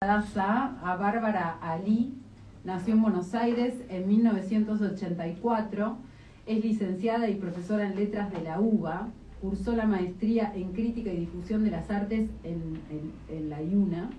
a 0.00 0.96
Bárbara 0.96 1.58
Ali, 1.60 2.14
nació 2.62 2.94
en 2.94 3.02
Buenos 3.02 3.34
Aires 3.34 3.74
en 3.88 4.06
1984, 4.06 5.96
es 6.46 6.64
licenciada 6.64 7.28
y 7.28 7.34
profesora 7.34 7.84
en 7.84 7.96
letras 7.96 8.30
de 8.30 8.40
la 8.42 8.60
UBA, 8.60 9.08
cursó 9.40 9.74
la 9.74 9.86
maestría 9.86 10.52
en 10.54 10.72
crítica 10.72 11.12
y 11.12 11.16
difusión 11.16 11.64
de 11.64 11.72
las 11.72 11.90
artes 11.90 12.30
en, 12.44 13.50
la 13.50 13.60
IUNA, 13.60 14.10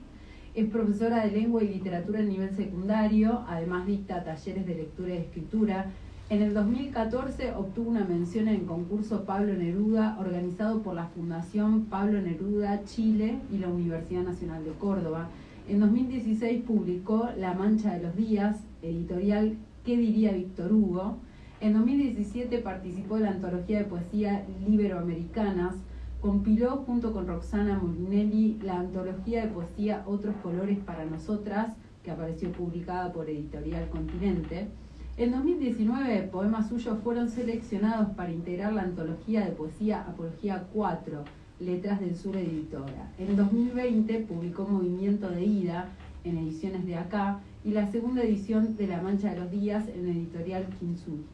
es 0.53 0.69
profesora 0.69 1.25
de 1.25 1.31
lengua 1.31 1.63
y 1.63 1.69
literatura 1.69 2.19
a 2.19 2.23
nivel 2.23 2.53
secundario, 2.57 3.45
además 3.47 3.87
dicta 3.87 4.25
talleres 4.25 4.65
de 4.65 4.75
lectura 4.75 5.13
y 5.13 5.17
escritura. 5.19 5.85
En 6.29 6.41
el 6.41 6.53
2014 6.53 7.53
obtuvo 7.53 7.89
una 7.89 8.03
mención 8.03 8.49
en 8.49 8.55
el 8.55 8.65
concurso 8.65 9.23
Pablo 9.23 9.53
Neruda 9.53 10.17
organizado 10.19 10.81
por 10.81 10.93
la 10.95 11.07
Fundación 11.07 11.85
Pablo 11.85 12.21
Neruda 12.21 12.83
Chile 12.83 13.39
y 13.49 13.59
la 13.59 13.69
Universidad 13.69 14.23
Nacional 14.23 14.65
de 14.65 14.71
Córdoba 14.71 15.29
en 15.69 15.79
2016 15.79 16.63
publicó 16.63 17.29
La 17.37 17.53
Mancha 17.53 17.93
de 17.93 18.01
los 18.01 18.15
Días, 18.15 18.57
editorial 18.81 19.55
¿Qué 19.85 19.97
diría 19.97 20.33
Víctor 20.33 20.73
Hugo? 20.73 21.17
En 21.61 21.73
2017 21.73 22.57
participó 22.59 23.17
en 23.17 23.23
la 23.23 23.31
antología 23.31 23.77
de 23.79 23.85
poesía 23.85 24.45
Liberoamericanas, 24.67 25.75
compiló 26.21 26.77
junto 26.87 27.13
con 27.13 27.27
Roxana 27.27 27.77
Molinelli 27.77 28.57
la 28.63 28.79
antología 28.79 29.45
de 29.45 29.51
poesía 29.51 30.03
Otros 30.07 30.35
Colores 30.41 30.79
para 30.79 31.05
Nosotras, 31.05 31.75
que 32.03 32.11
apareció 32.11 32.51
publicada 32.51 33.13
por 33.13 33.29
Editorial 33.29 33.89
Continente. 33.89 34.69
En 35.17 35.31
2019, 35.31 36.29
poemas 36.31 36.69
suyos 36.69 36.97
fueron 37.03 37.29
seleccionados 37.29 38.09
para 38.15 38.31
integrar 38.31 38.73
la 38.73 38.83
antología 38.83 39.45
de 39.45 39.51
poesía 39.51 40.01
Apología 40.01 40.65
4, 40.73 41.23
Letras 41.59 41.99
del 41.99 42.15
Sur 42.15 42.37
Editora. 42.37 43.11
En 43.17 43.35
2020 43.35 44.19
publicó 44.21 44.63
Movimiento 44.63 45.29
de 45.29 45.43
Ida 45.43 45.89
en 46.23 46.37
ediciones 46.37 46.85
de 46.85 46.95
Acá 46.95 47.39
y 47.65 47.71
la 47.71 47.91
segunda 47.91 48.23
edición 48.23 48.77
de 48.77 48.87
La 48.87 49.01
Mancha 49.01 49.31
de 49.31 49.39
los 49.41 49.51
Días 49.51 49.85
en 49.89 50.07
editorial 50.09 50.65
Kintsugi. 50.79 51.25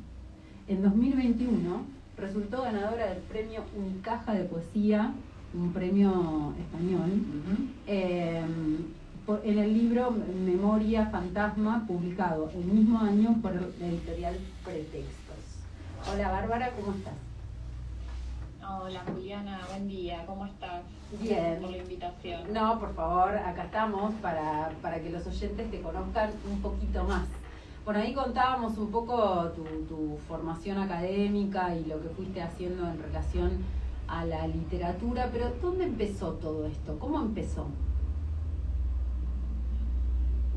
En 0.67 0.81
2021 0.81 1.83
resultó 2.17 2.63
ganadora 2.63 3.07
del 3.07 3.19
premio 3.19 3.61
Unicaja 3.77 4.33
de 4.33 4.45
Poesía, 4.45 5.13
un 5.53 5.71
premio 5.71 6.53
español, 6.59 7.11
em, 7.85 8.77
en 9.43 9.59
el 9.59 9.73
libro 9.73 10.11
Memoria 10.43 11.05
Fantasma, 11.07 11.85
publicado 11.87 12.49
el 12.49 12.65
mismo 12.65 12.99
año 12.99 13.39
por 13.43 13.53
la 13.53 13.87
editorial 13.87 14.35
Pretextos. 14.63 15.35
Hola 16.11 16.31
Bárbara, 16.31 16.71
¿cómo 16.71 16.97
estás? 16.97 17.13
Hola 18.67 19.03
Juliana, 19.13 19.61
buen 19.69 19.87
día, 19.87 20.25
¿cómo 20.25 20.45
estás? 20.45 20.81
Bien. 21.21 21.35
Gracias 21.35 21.61
por 21.61 21.69
la 21.69 21.77
invitación. 21.77 22.53
No, 22.53 22.79
por 22.79 22.95
favor, 22.95 23.37
acá 23.37 23.65
estamos 23.65 24.13
para, 24.15 25.01
que 25.03 25.09
los 25.11 25.27
oyentes 25.27 25.69
te 25.69 25.81
conozcan 25.81 26.31
un 26.49 26.61
poquito 26.61 27.03
más. 27.03 27.27
Por 27.83 27.95
ahí 27.95 28.13
contábamos 28.15 28.77
un 28.79 28.91
poco 28.91 29.49
tu, 29.49 29.63
tu 29.87 30.17
formación 30.27 30.79
académica 30.79 31.75
y 31.75 31.85
lo 31.85 32.01
que 32.01 32.09
fuiste 32.09 32.41
haciendo 32.41 32.87
en 32.87 32.99
relación 32.99 33.63
a 34.07 34.25
la 34.25 34.47
literatura, 34.47 35.29
pero 35.31 35.51
¿dónde 35.61 35.83
empezó 35.83 36.31
todo 36.33 36.65
esto? 36.65 36.97
¿Cómo 36.97 37.21
empezó? 37.21 37.67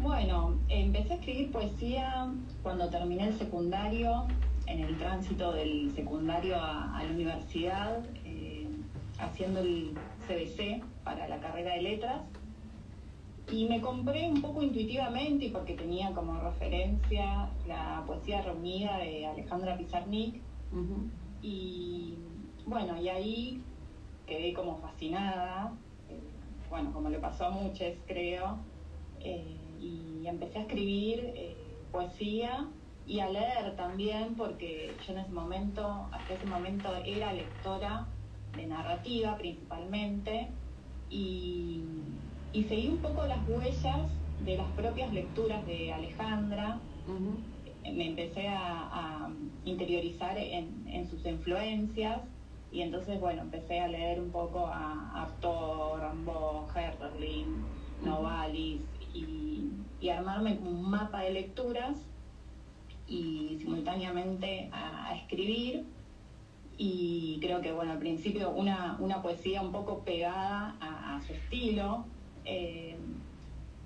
Bueno, 0.00 0.54
empecé 0.68 1.12
a 1.12 1.16
escribir 1.16 1.52
poesía 1.52 2.32
cuando 2.62 2.88
terminé 2.88 3.28
el 3.28 3.38
secundario 3.38 4.26
en 4.68 4.80
el 4.80 4.96
tránsito 4.98 5.52
del 5.52 5.90
secundario 5.94 6.56
a, 6.56 7.02
la 7.02 7.10
universidad, 7.10 8.04
eh, 8.24 8.66
haciendo 9.18 9.60
el 9.60 9.94
CBC 10.26 10.84
para 11.04 11.26
la 11.26 11.40
carrera 11.40 11.74
de 11.74 11.82
letras. 11.82 12.22
Y 13.50 13.66
me 13.66 13.80
compré 13.80 14.28
un 14.28 14.42
poco 14.42 14.62
intuitivamente 14.62 15.46
y 15.46 15.50
porque 15.50 15.72
tenía 15.72 16.12
como 16.12 16.38
referencia 16.38 17.48
la 17.66 18.04
poesía 18.06 18.42
reunida 18.42 18.98
de 18.98 19.26
Alejandra 19.26 19.78
Pizarnik. 19.78 20.42
Y 21.40 22.14
bueno, 22.66 23.00
y 23.00 23.08
ahí 23.08 23.62
quedé 24.26 24.52
como 24.52 24.76
fascinada, 24.76 25.72
eh, 26.10 26.20
bueno, 26.68 26.92
como 26.92 27.08
le 27.08 27.18
pasó 27.18 27.46
a 27.46 27.50
muchos 27.50 27.94
creo, 28.06 28.58
eh, 29.20 29.56
y 29.80 30.26
empecé 30.26 30.58
a 30.58 30.62
escribir 30.62 31.32
poesía 31.90 32.68
y 33.08 33.20
a 33.20 33.30
leer 33.30 33.74
también, 33.74 34.34
porque 34.36 34.92
yo 35.06 35.14
en 35.14 35.20
ese 35.20 35.32
momento, 35.32 36.06
hasta 36.12 36.34
ese 36.34 36.44
momento 36.44 36.94
era 37.06 37.32
lectora 37.32 38.06
de 38.54 38.66
narrativa 38.66 39.36
principalmente, 39.38 40.48
y, 41.08 41.82
seguí 42.68 42.88
un 42.88 42.98
poco 42.98 43.24
las 43.26 43.38
huellas 43.48 44.10
de 44.44 44.58
las 44.58 44.66
propias 44.72 45.10
lecturas 45.12 45.64
de 45.66 45.90
Alejandra. 45.92 46.80
Me 47.90 48.08
empecé 48.08 48.46
a, 48.48 49.30
interiorizar 49.64 50.36
en, 50.36 51.08
sus 51.08 51.24
influencias 51.24 52.20
y 52.70 52.82
entonces, 52.82 53.18
bueno, 53.20 53.42
empecé 53.42 53.80
a 53.80 53.88
leer 53.88 54.20
un 54.20 54.30
poco 54.30 54.66
a 54.66 55.22
Arthur, 55.22 56.00
Rambo, 56.00 56.68
Herderlin, 56.74 57.64
Novalis 58.04 58.82
y, 59.14 59.70
y 60.00 60.08
armarme 60.10 60.58
un 60.62 60.90
mapa 60.90 61.22
de 61.22 61.30
lecturas 61.30 61.96
y 63.08 63.56
simultáneamente 63.58 64.68
a, 64.72 65.16
escribir. 65.16 65.84
Y 66.76 67.38
creo 67.40 67.60
que, 67.60 67.72
bueno, 67.72 67.92
al 67.92 67.98
principio 67.98 68.50
una, 68.50 68.96
una 69.00 69.20
poesía 69.20 69.62
un 69.62 69.72
poco 69.72 70.04
pegada 70.04 70.76
a, 70.80 71.20
su 71.26 71.32
estilo. 71.32 72.04
Eh, 72.44 72.96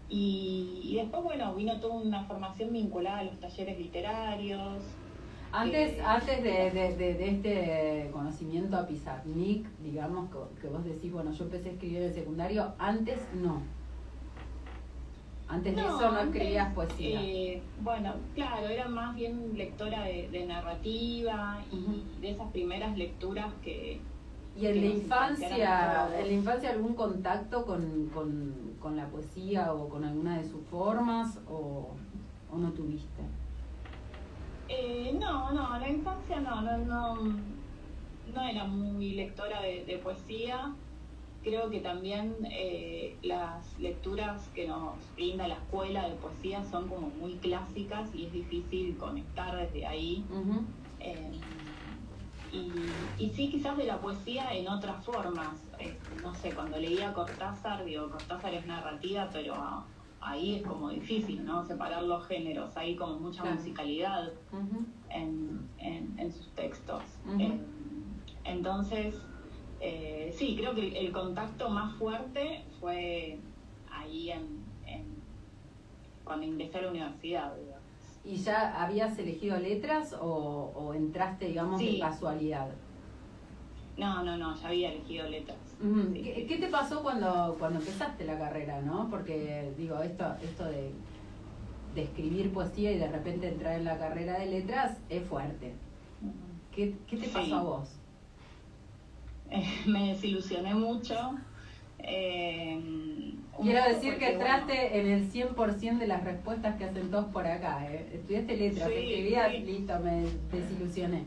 y, 0.09 0.95
después, 0.97 1.23
bueno, 1.23 1.55
vino 1.55 1.81
toda 1.81 1.95
una 1.95 2.25
formación 2.25 2.73
vinculada 2.73 3.21
a 3.21 3.25
los 3.25 3.41
talleres 3.41 3.79
literarios. 3.79 4.83
Antes, 5.53 5.93
eh, 5.93 6.03
antes 6.05 6.43
de, 6.43 6.71
de, 6.71 7.29
este 7.29 8.11
conocimiento 8.13 8.77
a 8.77 8.87
Pizarnik, 8.87 9.67
digamos 9.83 10.31
que, 10.31 10.61
que, 10.61 10.69
vos 10.69 10.85
decís, 10.85 11.11
bueno, 11.11 11.33
yo 11.33 11.45
empecé 11.45 11.71
a 11.71 11.73
escribir 11.73 11.99
en 11.99 12.05
el 12.05 12.15
secundario, 12.15 12.75
antes 12.79 13.21
no. 13.35 13.63
Antes 15.53 15.77
de 15.77 15.83
eso 15.83 16.11
no 16.11 16.19
escribías 16.19 16.73
poesía. 16.73 17.21
Eh, 17.23 17.63
bueno, 17.83 18.15
claro, 18.35 18.69
era 18.69 18.89
más 18.89 19.15
bien 19.15 19.53
lectora 19.55 20.05
de, 20.05 20.47
narrativa 20.47 21.63
y 21.71 22.21
de 22.23 22.31
esas 22.31 22.51
primeras 22.53 22.97
lecturas 22.97 23.53
que... 23.63 24.01
¿Y 24.59 24.67
en 24.67 24.81
la 24.81 24.87
infancia, 24.87 26.09
en 26.19 26.27
la 26.27 26.33
infancia 26.33 26.71
algún 26.71 26.95
contacto 26.95 27.67
con, 27.67 28.11
con, 28.81 28.97
la 28.97 29.07
poesía 29.09 29.75
o 29.75 29.91
con 29.91 30.05
alguna 30.05 30.39
de 30.39 30.45
sus 30.45 30.63
formas 30.71 31.39
o, 31.47 31.91
o 32.51 32.57
no 32.57 32.71
tuviste? 32.73 33.23
Eh, 34.69 35.15
no, 35.21 35.53
no, 35.53 35.75
en 35.77 35.81
la 35.83 35.89
infancia 35.91 36.41
no, 36.41 36.63
no, 36.63 36.79
no, 36.79 37.15
no 38.35 38.43
era 38.43 38.65
muy 38.65 39.13
lectora 39.13 39.61
de, 39.61 39.85
de 39.85 39.99
poesía 39.99 40.73
creo 41.43 41.71
que 41.71 41.81
también 41.81 42.37
eh, 42.51 43.17
las 43.23 43.79
lecturas 43.79 44.49
que 44.55 44.67
nos 44.67 44.95
brinda 45.15 45.49
la 45.49 45.55
escuela 45.55 46.09
de 46.09 46.15
poesía 46.17 46.65
son 46.65 46.89
como 46.89 47.09
muy 47.09 47.35
clásicas 47.35 48.15
y 48.15 48.27
es 48.27 48.33
difícil 48.33 48.97
conectar 48.97 49.57
desde 49.57 49.87
ahí. 49.87 50.25
Eh, 51.01 51.33
y, 53.19 53.31
sí, 53.31 53.51
quizás 53.51 53.77
de 53.79 53.85
la 53.85 53.99
poesía 53.99 54.53
en 54.55 54.69
otras 54.69 55.05
formas. 55.05 55.57
Eh, 55.79 55.97
no 56.23 56.35
sé, 56.35 56.53
cuando 56.53 56.79
leía 56.79 57.13
Cortázar, 57.13 57.85
digo, 57.85 58.11
Cortázar 58.11 58.55
es 58.55 58.67
narrativa, 58.67 59.29
pero 59.33 59.55
ahí 60.21 60.57
es 60.57 60.63
como 60.63 60.91
difícil, 60.91 61.45
¿no? 61.45 61.65
Separar 61.65 62.03
los 62.03 62.27
géneros. 62.27 62.77
Hay 62.77 62.95
como 62.95 63.19
mucha 63.19 63.45
musicalidad 63.45 64.33
en, 65.09 66.33
sus 66.33 66.49
textos. 66.51 67.03
entonces, 68.45 69.17
eh, 69.85 70.33
sí, 70.39 70.55
creo 70.57 70.77
que 70.77 70.97
el 70.97 71.11
contacto 71.11 71.69
más 71.69 71.97
fuerte 71.97 72.65
fue 72.79 73.37
ahí 73.91 74.31
en, 74.31 74.63
cuando 76.23 76.47
ingresé 76.47 76.79
a 76.79 76.83
la 76.83 76.91
universidad. 76.91 77.53
¿Y 78.25 78.37
ya 78.37 78.81
habías 78.81 79.19
elegido 79.19 79.59
letras 79.59 80.15
o, 80.21 80.93
entraste, 80.95 81.47
digamos, 81.47 81.81
de 81.81 81.99
casualidad? 81.99 82.69
No, 83.97 84.23
no, 84.23 84.37
no, 84.37 84.55
ya 84.55 84.69
había 84.69 84.93
elegido 84.93 85.29
letras. 85.29 85.59
¿Qué, 86.15 86.59
te 86.61 86.69
pasó 86.69 87.03
cuando, 87.03 87.57
cuando 87.59 87.81
empezaste 87.81 88.25
la 88.25 88.39
carrera, 88.39 88.81
no? 88.81 89.11
Porque, 89.11 89.73
digo, 89.77 90.01
esto, 90.01 90.33
esto 90.45 90.65
de, 90.65 90.93
escribir 91.97 92.53
poesía 92.53 92.93
y 92.93 92.99
de 92.99 93.09
repente 93.09 93.49
entrar 93.49 93.75
en 93.75 93.85
la 93.85 93.99
carrera 93.99 94.39
de 94.39 94.47
letras 94.47 94.97
es 95.09 95.25
fuerte. 95.25 95.75
¿Qué, 96.71 96.95
te 97.11 97.29
pasó 97.29 97.57
a 97.57 97.63
vos? 97.65 98.02
me 99.87 100.09
desilusioné 100.09 100.75
mucho. 100.75 101.35
Eh, 101.99 103.03
Quiero 103.61 103.85
decir 103.85 104.19
que 104.19 104.33
entraste 104.33 104.99
en 104.99 105.07
el 105.09 105.31
100% 105.31 105.99
de 105.99 106.07
las 106.07 106.25
respuestas 106.25 106.77
que 106.77 106.85
hacen 106.85 107.11
todos 107.11 107.27
por 107.27 107.47
acá. 107.47 107.87
¿eh? 107.93 108.11
Estudiaste 108.15 108.57
letras, 108.57 108.91
escribías, 108.91 109.53
listo, 109.61 109.99
me 110.01 110.25
desilusioné. 110.51 111.25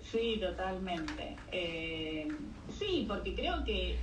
Sí, 0.00 0.38
totalmente. 0.40 1.36
Eh, 1.52 2.28
sí, 2.68 3.06
porque 3.08 3.34
creo 3.34 3.64
que 3.64 3.96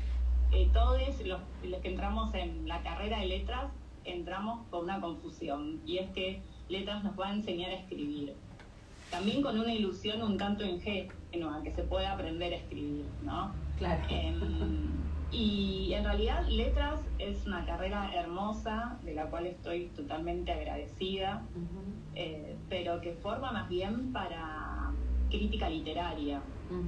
eh, 0.52 0.70
todos 0.74 1.00
los, 1.26 1.42
los 1.64 1.82
que 1.82 1.90
entramos 1.90 2.34
en 2.34 2.68
la 2.68 2.82
carrera 2.82 3.20
de 3.20 3.28
letras 3.28 3.66
entramos 4.06 4.66
con 4.70 4.86
una 4.86 5.00
confusión 5.00 5.82
y 5.86 6.00
es 6.00 6.10
que 6.12 6.42
letras 6.68 7.04
nos 7.04 7.20
va 7.20 7.28
a 7.28 7.34
enseñar 7.34 7.72
a 7.72 7.76
escribir. 7.76 8.34
También 9.12 9.42
con 9.42 9.60
una 9.60 9.74
ilusión 9.74 10.22
un 10.22 10.38
tanto 10.38 10.64
ingenua, 10.64 11.62
que 11.64 11.72
se 11.72 11.84
puede 11.84 12.06
aprender 12.06 12.54
a 12.54 12.58
escribir, 12.58 13.06
¿no? 13.24 13.52
Claro. 13.78 14.02
Em, 14.10 14.90
y 15.32 15.94
en 15.94 16.04
realidad 16.04 16.48
letras 16.48 17.02
es 17.20 17.46
una 17.46 17.66
carrera 17.66 18.12
hermosa, 18.16 18.98
de 19.04 19.14
la 19.14 19.26
cual 19.28 19.46
estoy 19.46 19.88
totalmente 19.96 20.52
agradecida, 20.52 21.44
eh, 22.16 22.56
pero 22.68 23.00
que 23.02 23.14
forma 23.14 23.52
más 23.52 23.70
bien 23.70 24.12
para 24.12 24.92
crítica 25.30 25.70
literaria, 25.70 26.42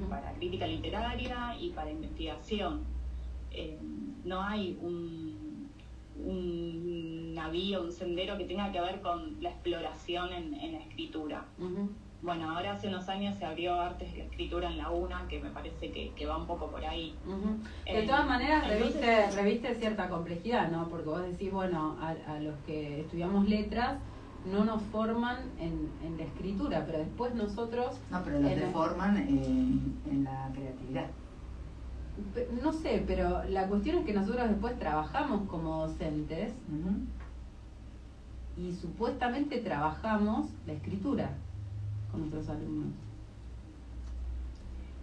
para 0.10 0.34
crítica 0.34 0.68
literaria 0.68 1.56
y 1.60 1.70
para 1.70 1.92
investigación. 1.92 2.82
Em, 3.52 4.16
no 4.24 4.42
hay 4.42 4.78
un, 4.82 5.70
un, 6.24 7.34
navío, 7.34 7.82
un 7.82 7.92
sendero 7.92 8.38
que 8.38 8.46
tenga 8.46 8.72
que 8.72 8.82
ver 8.82 9.02
con 9.02 9.42
la 9.42 9.50
exploración 9.50 10.34
en, 10.34 10.72
la 10.72 10.80
escritura. 10.80 11.46
Bueno, 12.22 12.52
ahora 12.52 12.74
hace 12.74 12.88
unos 12.88 13.10
años 13.10 13.36
se 13.38 13.46
abrió 13.46 13.82
Artes 13.82 14.12
de 14.12 14.20
la 14.20 14.24
Escritura 14.26 14.70
en 14.70 14.78
la 14.78 14.92
UNA, 14.92 15.26
que 15.28 15.40
me 15.42 15.50
parece 15.50 15.92
que, 15.92 16.26
va 16.28 16.38
un 16.38 16.46
poco 16.46 16.70
por 16.70 16.86
ahí. 16.86 17.16
De 17.86 18.04
eh, 18.04 18.06
todas 18.06 18.28
maneras, 18.28 18.68
reviste, 18.68 19.32
reviste 19.32 19.74
cierta 19.76 20.08
complejidad, 20.08 20.70
¿no? 20.70 20.88
Porque 20.88 21.10
vos 21.10 21.24
decís, 21.24 21.52
bueno, 21.52 21.98
a, 22.00 22.40
los 22.40 22.56
que 22.68 23.02
estudiamos 23.02 23.50
letras 23.50 23.98
no 24.46 24.64
nos 24.66 24.84
forman 24.84 25.38
en, 25.60 25.90
la 26.16 26.24
escritura, 26.24 26.84
pero 26.86 27.00
después 27.00 27.34
nosotros... 27.34 28.00
No, 28.12 28.24
pero 28.24 28.40
nos 28.40 28.72
forman 28.72 29.18
en, 29.18 30.24
la 30.24 30.50
creatividad. 30.54 31.08
No 32.62 32.72
sé, 32.72 33.04
pero 33.08 33.44
la 33.46 33.66
cuestión 33.68 33.98
es 33.98 34.06
que 34.06 34.14
nosotros 34.14 34.48
después 34.48 34.78
trabajamos 34.78 35.50
como 35.50 35.88
docentes 35.88 36.54
y 38.58 38.74
supuestamente 38.74 39.58
trabajamos 39.58 40.52
la 40.68 40.74
escritura 40.74 41.32
con 42.12 42.22
nuestros 42.22 42.50
alumnos. 42.50 42.94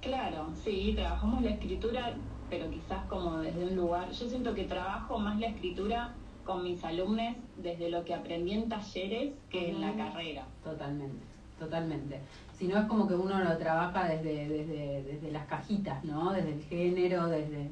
Claro, 0.00 0.48
sí, 0.62 0.92
trabajamos 0.94 1.42
la 1.42 1.50
escritura, 1.50 2.14
pero 2.48 2.70
quizás 2.70 3.04
como 3.08 3.38
desde 3.38 3.64
un 3.64 3.76
lugar. 3.76 4.10
Yo 4.10 4.28
siento 4.28 4.54
que 4.54 4.64
trabajo 4.64 5.18
más 5.18 5.38
la 5.40 5.48
escritura 5.48 6.14
con 6.44 6.62
mis 6.64 6.82
alumnos 6.84 7.36
desde 7.56 7.90
lo 7.90 8.04
que 8.04 8.14
aprendí 8.14 8.52
en 8.52 8.68
talleres 8.68 9.34
que 9.50 9.70
en 9.70 9.80
la 9.80 9.94
carrera. 9.94 10.46
Totalmente, 10.62 11.24
totalmente. 11.58 12.20
Si 12.56 12.68
no 12.68 12.78
es 12.78 12.86
como 12.86 13.06
que 13.08 13.14
uno 13.14 13.38
lo 13.42 13.56
trabaja 13.58 14.08
desde, 14.08 14.48
desde, 14.48 15.02
desde 15.02 15.32
las 15.32 15.46
cajitas, 15.46 16.02
¿no? 16.04 16.32
Desde 16.32 16.54
el 16.54 16.62
género, 16.62 17.26
desde, 17.26 17.70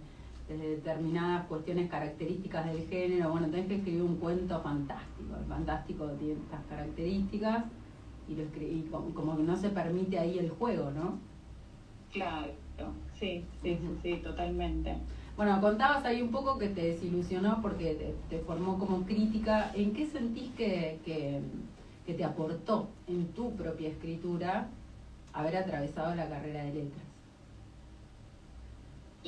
desde 0.48 0.68
determinadas 0.70 1.46
cuestiones 1.46 1.88
características 1.88 2.66
del 2.66 2.86
género. 2.88 3.30
Bueno, 3.30 3.48
tenés 3.48 3.68
que 3.68 3.76
escribir 3.76 4.02
un 4.02 4.16
cuento 4.16 4.60
fantástico. 4.60 5.36
El 5.40 5.46
fantástico 5.46 6.06
tiene 6.18 6.34
estas 6.34 6.64
características 6.68 7.64
y, 8.28 8.34
lo 8.34 8.42
y 8.42 9.12
como, 9.14 9.36
que 9.36 9.42
no 9.42 9.56
se 9.56 9.70
permite 9.70 10.18
ahí 10.18 10.38
el 10.38 10.50
juego, 10.50 10.90
¿no? 10.90 11.18
Claro, 12.12 12.52
sí, 13.18 13.44
sí, 13.62 13.78
sí, 14.02 14.16
totalmente. 14.22 14.96
Bueno, 15.36 15.60
contabas 15.60 16.04
ahí 16.04 16.22
un 16.22 16.30
poco 16.30 16.58
que 16.58 16.68
te 16.68 16.82
desilusionó 16.82 17.60
porque 17.60 18.14
te, 18.30 18.38
formó 18.40 18.78
como 18.78 19.04
crítica. 19.04 19.70
¿En 19.74 19.92
qué 19.92 20.06
sentís 20.06 20.50
que, 20.52 20.98
que, 21.04 21.40
que 22.06 22.14
te 22.14 22.24
aportó 22.24 22.88
en 23.06 23.26
tu 23.34 23.54
propia 23.54 23.90
escritura 23.90 24.68
haber 25.34 25.58
atravesado 25.58 26.14
la 26.14 26.28
carrera 26.28 26.64
de 26.64 26.74
letras? 26.74 27.15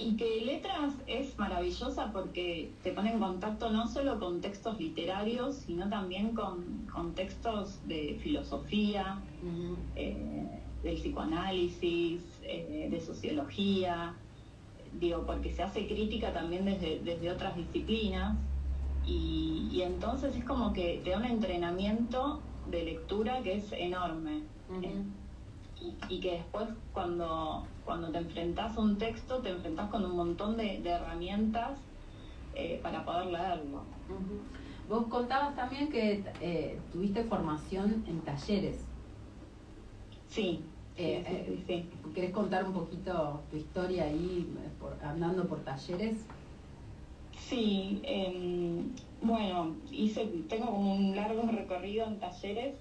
Y 0.00 0.16
que 0.16 0.42
letras 0.44 0.94
es 1.08 1.36
maravillosa 1.38 2.12
porque 2.12 2.70
te 2.84 2.92
pone 2.92 3.12
en 3.12 3.18
contacto 3.18 3.70
no 3.70 3.88
solo 3.88 4.20
con 4.20 4.40
textos 4.40 4.78
literarios, 4.78 5.56
sino 5.66 5.88
también 5.88 6.34
con, 6.34 7.14
textos 7.14 7.80
de 7.88 8.16
filosofía, 8.22 9.20
eh, 9.96 10.46
del 10.84 10.94
psicoanálisis, 10.94 12.22
eh, 12.42 12.88
de 12.88 13.00
sociología, 13.00 14.14
digo, 15.00 15.24
porque 15.26 15.52
se 15.52 15.62
hace 15.62 15.86
crítica 15.86 16.32
también 16.32 16.64
desde, 16.64 17.00
desde 17.00 17.30
otras 17.30 17.56
disciplinas. 17.56 18.36
Y, 19.06 19.80
entonces 19.82 20.36
es 20.36 20.44
como 20.44 20.72
que 20.72 21.00
te 21.02 21.10
da 21.10 21.18
un 21.18 21.24
entrenamiento 21.24 22.40
de 22.70 22.84
lectura 22.84 23.42
que 23.42 23.54
es 23.54 23.72
enorme 23.72 24.42
y, 26.08 26.20
que 26.20 26.32
después 26.32 26.68
cuando, 26.92 27.66
cuando 27.84 28.10
te 28.10 28.18
enfrentas 28.18 28.76
a 28.76 28.80
un 28.80 28.98
texto, 28.98 29.38
te 29.40 29.50
enfrentas 29.50 29.90
con 29.90 30.04
un 30.04 30.16
montón 30.16 30.56
de, 30.56 30.82
herramientas 30.84 31.78
eh, 32.54 32.80
para 32.82 33.04
poder 33.04 33.26
leerlo. 33.26 33.82
Vos 34.88 35.06
contabas 35.08 35.54
también 35.54 35.90
que 35.90 36.24
eh, 36.40 36.78
tuviste 36.92 37.24
formación 37.24 38.04
en 38.06 38.20
talleres. 38.20 38.84
Sí. 40.28 40.64
Eh, 40.96 41.62
sí, 41.64 41.88
¿Querés 42.12 42.32
contar 42.32 42.64
un 42.64 42.72
poquito 42.72 43.40
tu 43.50 43.56
historia 43.56 44.04
ahí 44.04 44.52
andando 45.00 45.46
por 45.46 45.60
talleres? 45.60 46.26
Sí, 47.38 48.00
em, 48.02 48.90
bueno, 49.22 49.76
hice, 49.92 50.26
tengo 50.48 50.66
como 50.66 50.96
un 50.96 51.14
largo 51.14 51.42
recorrido 51.42 52.06
en 52.06 52.18
talleres 52.18 52.74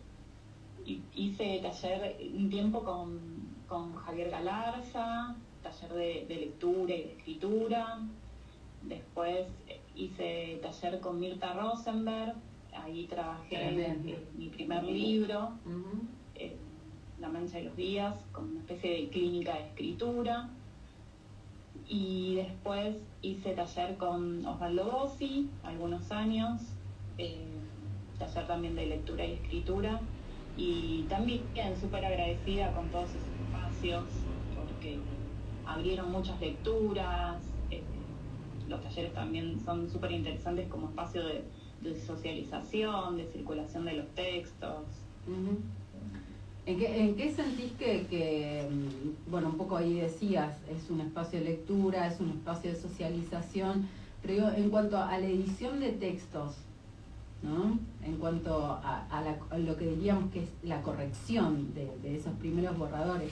hice 1.15 1.59
taller 1.61 2.17
un 2.33 2.49
tiempo 2.49 2.83
con, 2.83 3.95
Javier 4.05 4.29
Galarza, 4.29 5.35
taller 5.61 6.27
de, 6.27 6.35
lectura 6.35 6.95
y 6.95 7.01
de 7.03 7.13
escritura. 7.17 7.99
Después 8.83 9.47
hice 9.95 10.59
taller 10.61 11.01
con 11.01 11.19
Mirta 11.19 11.53
Rosenberg, 11.53 12.35
ahí 12.73 13.05
trabajé 13.07 13.85
en, 13.89 14.15
mi 14.37 14.47
primer 14.47 14.83
libro, 14.83 15.51
eh, 16.35 16.55
La 17.19 17.27
mancha 17.27 17.57
de 17.57 17.65
los 17.65 17.75
días, 17.75 18.15
con 18.31 18.51
una 18.51 18.59
especie 18.61 18.91
de 18.91 19.09
clínica 19.09 19.55
de 19.55 19.67
escritura. 19.67 20.49
Y 21.89 22.35
después 22.35 22.95
hice 23.21 23.53
taller 23.53 23.97
con 23.97 24.45
Osvaldo 24.45 24.91
Bossi, 24.91 25.49
algunos 25.63 26.11
años, 26.11 26.61
eh, 27.17 27.47
taller 28.17 28.47
también 28.47 28.75
de 28.75 28.85
lectura 28.85 29.25
y 29.25 29.33
escritura 29.33 29.99
y 30.57 31.03
también 31.03 31.43
súper 31.79 32.03
agradecida 32.03 32.73
con 32.73 32.89
todos 32.89 33.09
esos 33.11 33.21
espacios 33.45 34.03
porque 34.55 34.97
abrieron 35.65 36.11
muchas 36.11 36.39
lecturas, 36.41 37.37
eh, 37.69 37.83
los 38.67 38.81
talleres 38.81 39.13
también 39.13 39.59
son 39.63 39.89
súper 39.89 40.11
interesantes 40.11 40.67
como 40.67 40.89
espacio 40.89 41.23
de, 41.25 41.43
socialización, 42.05 43.17
de 43.17 43.25
circulación 43.31 43.85
de 43.85 43.93
los 43.93 44.07
textos. 44.09 44.83
¿En, 46.65 47.15
qué, 47.15 47.31
sentís 47.31 47.71
que, 47.73 48.67
mm, 48.69 49.31
bueno, 49.31 49.49
un 49.49 49.57
poco 49.57 49.77
ahí 49.77 50.01
decías, 50.01 50.57
es 50.69 50.89
un 50.89 50.99
espacio 50.99 51.39
de 51.39 51.45
lectura, 51.45 52.07
es 52.07 52.19
un 52.19 52.31
espacio 52.31 52.71
de 52.71 52.75
socialización, 52.75 53.87
pero 54.21 54.51
en 54.51 54.69
cuanto 54.69 54.97
a 54.97 55.17
la 55.17 55.27
edición 55.27 55.79
de 55.79 55.91
textos, 55.91 56.55
¿no? 57.41 57.79
En 58.07 58.15
cuanto 58.17 58.79
a, 58.81 59.23
lo 59.57 59.75
que 59.75 59.85
diríamos 59.85 60.31
que 60.31 60.43
es 60.43 60.49
la 60.63 60.81
corrección 60.81 61.73
de, 61.73 62.15
esos 62.15 62.33
primeros 62.35 62.77
borradores. 62.77 63.31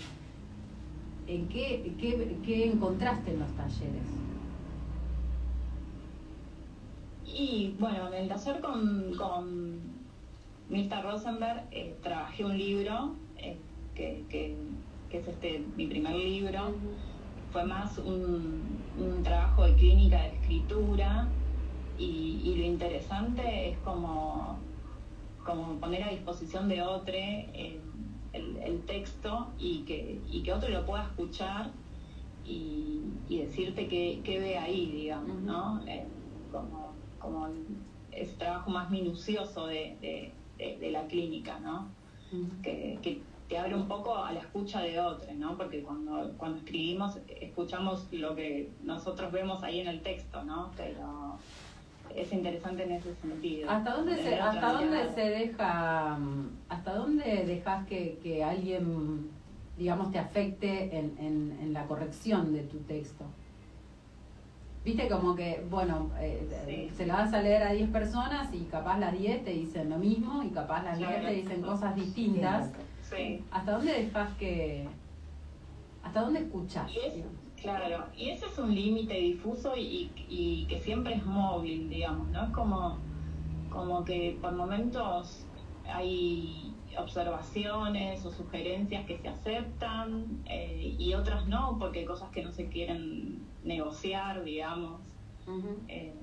¿En 1.27 1.48
qué, 1.48 1.96
qué, 1.98 2.72
encontraste 2.72 3.32
en 3.32 3.39
los 3.39 3.51
talleres? 3.53 4.03
Y 7.25 7.75
bueno, 7.79 8.08
en 8.10 8.24
el 8.24 8.27
taller 8.27 8.60
con, 8.60 9.15
con 9.15 9.79
Mirta 10.70 11.01
Rosenberg 11.01 11.63
eh, 11.72 11.96
trabajé 12.03 12.44
un 12.44 12.58
libro 12.58 13.15
eh, 13.38 13.58
que, 13.96 14.24
que, 14.29 14.55
es 15.12 15.27
este 15.29 15.63
mi 15.77 15.88
primer 15.88 16.13
libro. 16.13 16.75
Fue 17.53 17.63
más 17.63 17.98
un, 18.00 18.62
un 19.00 19.24
trabajo 19.24 19.63
de 19.63 19.74
clínica 19.75 20.22
de 20.22 20.27
escritura 20.36 21.29
y, 21.98 22.56
lo 22.58 22.64
interesante 22.64 23.70
es 23.70 23.78
como, 23.80 24.58
como 25.44 25.80
poner 25.80 26.04
a 26.04 26.10
disposición 26.10 26.68
de 26.68 26.82
otro 26.82 27.14
el, 27.14 28.82
texto 28.86 29.48
y 29.58 29.80
que, 29.80 30.20
y 30.30 30.44
que 30.44 30.54
otro 30.54 30.70
lo 30.70 30.86
pueda 30.86 31.04
escuchar 31.04 31.72
y, 32.46 33.02
decirte 33.30 33.88
qué, 33.88 34.40
ve 34.40 34.58
ahí, 34.58 34.92
digamos, 34.92 35.42
¿no? 35.42 35.82
Eh, 35.88 36.06
como, 36.52 36.94
como 37.20 37.48
ese 38.12 38.36
trabajo 38.36 38.70
más 38.70 38.90
minucioso 38.90 39.68
de, 39.68 40.32
la 40.92 41.08
clínica, 41.08 41.60
¿no? 41.60 41.90
que, 42.62 43.22
te 43.48 43.60
abre 43.60 43.75
un 43.75 43.88
poco 43.88 44.18
a 44.18 44.32
la 44.32 44.40
escucha 44.40 44.82
de 44.82 45.00
otro, 45.00 45.32
¿no? 45.36 45.56
Porque 45.56 45.84
cuando, 45.84 46.34
cuando 46.36 46.58
escribimos, 46.58 47.20
escuchamos 47.28 48.12
lo 48.12 48.36
que 48.36 48.72
nosotros 48.84 49.32
vemos 49.32 49.62
ahí 49.62 49.82
en 49.82 49.88
el 49.88 50.02
texto, 50.02 50.44
¿no? 50.44 50.72
Pero 50.75 51.38
es 52.16 52.32
interesante 52.32 52.84
en 52.84 52.92
ese 52.94 53.14
sentido. 53.16 53.70
¿Hasta 53.70 53.96
dónde 53.96 54.16
se, 54.16 54.36
hasta 54.36 54.72
dónde 54.74 55.10
se 55.14 55.22
deja, 55.22 56.18
hasta 56.70 56.94
dónde 56.94 57.46
dejas 57.46 57.86
que, 57.88 58.20
que 58.24 58.44
alguien, 58.44 59.30
digamos, 59.78 60.12
te 60.12 60.20
afecte 60.20 60.98
en, 60.98 61.18
en, 61.20 61.74
la 61.74 61.86
corrección 61.86 62.54
de 62.54 62.64
tu 62.64 62.78
texto? 62.80 63.26
Viste 64.86 65.10
como 65.10 65.36
que, 65.36 65.66
bueno, 65.70 66.12
eh, 66.20 66.92
se 66.96 67.06
la 67.06 67.16
vas 67.16 67.34
a 67.34 67.42
leer 67.42 67.64
a 67.64 67.72
10 67.74 67.90
personas 67.90 68.54
y 68.54 68.66
capaz 68.66 69.00
las 69.00 69.18
10 69.18 69.44
te 69.44 69.52
dicen 69.52 69.90
lo 69.90 69.98
mismo 69.98 70.44
y 70.44 70.50
capaz 70.50 70.84
las 70.84 70.98
10 70.98 71.22
te 71.26 71.34
dicen 71.34 71.62
cosas 71.62 71.96
distintas. 71.96 72.72
Sí. 73.02 73.44
¿Hasta 73.52 73.72
dónde 73.74 73.94
dejas 73.94 74.32
que... 74.38 74.88
¿Hasta 76.04 76.22
dónde 76.22 76.40
escuchas? 76.42 76.92
Claro, 77.66 78.06
y 78.16 78.30
ese 78.30 78.46
es 78.46 78.58
un 78.58 78.74
límite 78.74 79.16
difuso 79.16 79.76
y, 79.76 80.12
y, 80.30 80.66
que 80.68 80.80
siempre 80.80 81.16
es 81.16 81.26
móvil, 81.26 81.90
digamos, 81.90 82.28
¿no? 82.30 82.46
Es 82.46 82.52
como, 82.52 82.98
como 83.70 84.06
que 84.06 84.38
por 84.42 84.54
momentos 84.54 85.46
hay 85.88 86.74
observaciones 86.98 88.26
o 88.26 88.32
sugerencias 88.32 89.06
que 89.06 89.18
se 89.18 89.28
aceptan 89.28 90.44
eh, 90.46 90.96
y 90.98 91.14
otras 91.14 91.48
no, 91.48 91.78
porque 91.80 92.00
hay 92.00 92.06
cosas 92.06 92.30
que 92.32 92.44
no 92.44 92.52
se 92.52 92.68
quieren 92.68 93.40
negociar, 93.64 94.44
digamos. 94.44 95.02
Eh, 95.88 96.14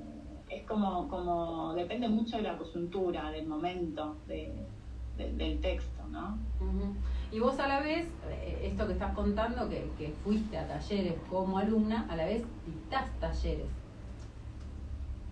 es 0.49 0.67
como, 0.67 1.09
como, 1.09 1.75
depende 1.75 2.09
mucho 2.09 2.37
de 2.37 2.43
la 2.43 2.59
coyuntura, 2.59 3.31
del 3.31 3.47
momento, 3.47 4.17
del 4.27 5.61
texto, 5.61 6.03
¿no? 6.11 6.39
Y 7.33 7.41
vos 7.41 7.59
a 7.59 7.67
la 7.67 7.81
vez, 7.81 8.07
eh, 8.31 8.61
esto 8.63 8.87
que 8.87 8.93
estás 8.93 9.15
contando, 9.15 9.67
que, 9.71 9.89
que 9.97 10.13
fuiste 10.23 10.59
a 10.59 10.69
talleres 10.69 11.15
como 11.31 11.57
alumna, 11.57 12.07
a 12.11 12.17
la 12.17 12.27
vez 12.27 12.43
dictás 12.67 13.11
talleres. 13.21 13.69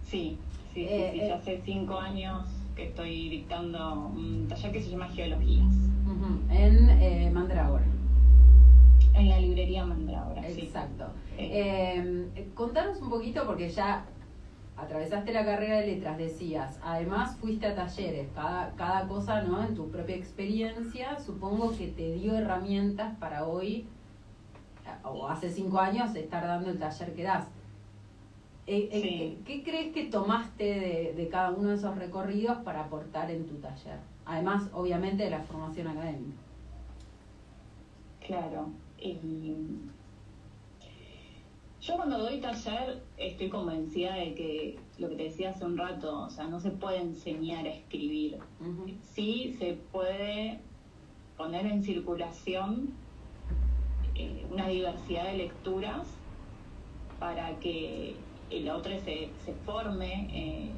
Sí, 0.03 0.39
sí, 0.73 0.89
sí, 0.89 1.19
ya 1.19 1.35
hace 1.35 1.61
cinco 1.63 1.99
años 1.99 2.49
estoy 2.77 3.29
dictando 3.29 4.11
un 4.15 4.49
taller 4.49 4.73
que 4.73 4.83
se 4.83 4.91
llama 4.91 5.09
Geologías. 5.09 5.75
En 6.51 6.89
eh, 6.89 7.31
Mandrágora. 7.33 7.85
En 9.13 9.29
la 9.29 9.39
librería 9.39 9.85
Mandrágora, 9.85 10.49
Exacto. 10.49 11.05
Eh, 11.37 12.49
contanos 12.55 13.01
un 13.03 13.11
poquito, 13.11 13.47
porque 13.47 13.69
ya 13.69 14.07
atravesaste 14.81 15.33
la 15.33 15.45
carrera 15.45 15.79
de 15.79 15.87
letras, 15.87 16.19
decías, 16.19 16.79
además 16.83 17.37
fuiste 17.37 17.67
a 17.67 17.75
talleres, 17.75 18.29
cada, 18.35 18.73
cada 18.77 19.07
cosa, 19.07 19.43
¿no? 19.43 19.63
En 19.63 19.75
tu 19.75 19.91
propia 19.91 20.17
experiencia, 20.17 21.19
supongo 21.19 21.77
que 21.77 21.89
te 21.89 22.15
dio 22.15 22.37
herramientas 22.37 23.17
para 23.19 23.47
hoy, 23.47 23.87
o 25.05 25.29
hace 25.29 25.51
cinco 25.51 25.79
años, 25.79 26.15
estar 26.15 26.47
dando 26.47 26.71
el 26.71 26.79
taller 26.79 27.15
que 27.15 27.23
das. 27.23 27.47
Eh, 28.67 28.89
eh, 28.93 29.39
¿Qué 29.45 29.63
crees 29.65 29.93
que 29.93 30.05
tomaste 30.05 31.15
de, 31.17 31.29
cada 31.29 31.51
uno 31.51 31.71
de 31.71 31.75
esos 31.75 31.97
recorridos 31.97 32.59
para 32.59 32.83
aportar 32.83 33.31
en 33.31 33.47
tu 33.47 33.57
taller? 33.57 33.99
Además, 34.25 34.69
obviamente, 34.73 35.25
de 35.25 35.31
la 35.31 35.41
formación 35.41 35.89
académica. 35.89 36.37
Claro. 38.25 38.69
Yo 41.81 41.97
cuando 41.97 42.19
doy 42.19 42.41
taller 42.41 43.03
estoy 43.17 43.49
convencida 43.49 44.15
de 44.15 44.35
que 44.35 44.79
lo 44.99 45.09
que 45.09 45.17
te 45.17 45.23
decía 45.25 45.51
hace 45.51 45.65
un 45.65 45.79
rato, 45.79 46.25
o 46.25 46.31
sea, 46.31 46.47
no 46.47 46.61
se 46.61 46.71
puede 46.71 46.99
enseñar 46.99 47.67
a 47.67 47.71
escribir. 47.71 48.39
Sí 49.03 49.57
se 49.59 49.79
puede 49.91 50.61
poner 51.37 51.67
en 51.67 51.83
circulación 51.83 52.91
eh, 54.15 54.47
una 54.51 54.69
diversidad 54.69 55.25
de 55.25 55.39
lecturas 55.39 56.07
para 57.19 57.59
que 57.61 58.17
la 58.51 58.77
otra 58.77 58.99
se, 58.99 59.31
se 59.45 59.55
forme 59.65 60.29
eh, 60.33 60.71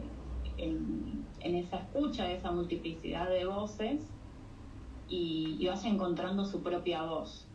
en, 0.58 1.56
esa 1.56 1.78
escucha, 1.78 2.30
esa 2.30 2.52
multiplicidad 2.52 3.28
de 3.28 3.44
voces 3.44 4.06
y, 5.08 5.66
vaya 5.66 5.88
encontrando 5.88 6.44
su 6.44 6.62
propia 6.62 7.02
voz. 7.02 7.46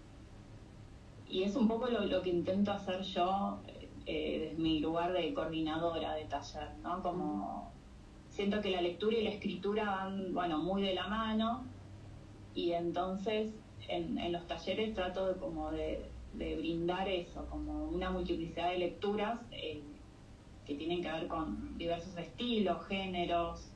Y 1.30 1.44
es 1.44 1.56
un 1.56 1.68
poco 1.68 1.88
lo, 1.88 2.22
que 2.22 2.30
intento 2.30 2.72
hacer 2.72 3.02
yo 3.02 3.60
eh, 4.06 4.50
desde 4.50 4.62
mi 4.62 4.80
lugar 4.80 5.14
de 5.14 5.34
coordinadora 5.34 6.14
de 6.14 6.26
taller, 6.26 6.70
¿no? 6.84 7.02
Como 7.02 7.72
siento 8.30 8.62
que 8.62 8.72
la 8.72 8.82
lectura 8.82 9.18
y 9.18 9.24
la 9.24 9.32
escritura 9.32 9.86
van, 9.86 10.34
bueno, 10.34 10.60
muy 10.60 10.82
de 10.82 10.94
la 10.94 11.08
mano 11.08 11.66
y 12.54 12.72
entonces 12.72 13.54
en, 13.88 14.32
los 14.32 14.48
talleres 14.48 14.94
trato 14.94 15.28
de 15.28 15.40
como 15.40 15.72
de, 15.72 16.10
brindar 16.34 17.08
eso, 17.08 17.46
como 17.50 17.86
una 17.86 18.12
multiplicidad 18.12 18.72
de 18.72 18.78
lecturas. 18.80 19.40
Eh, 19.52 19.82
que 20.68 20.76
tienen 20.76 21.02
que 21.02 21.10
ver 21.10 21.28
con 21.28 21.78
diversos 21.78 22.18
estilos, 22.18 22.86
géneros, 22.88 23.72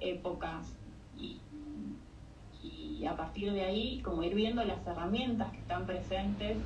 épocas, 0.00 0.76
y, 1.16 1.40
a 3.04 3.16
partir 3.16 3.52
de 3.52 3.62
ahí 3.62 4.00
como 4.00 4.22
ir 4.22 4.34
viendo 4.34 4.64
las 4.64 4.86
herramientas 4.86 5.52
que 5.52 5.58
están 5.58 5.84
presentes 5.84 6.56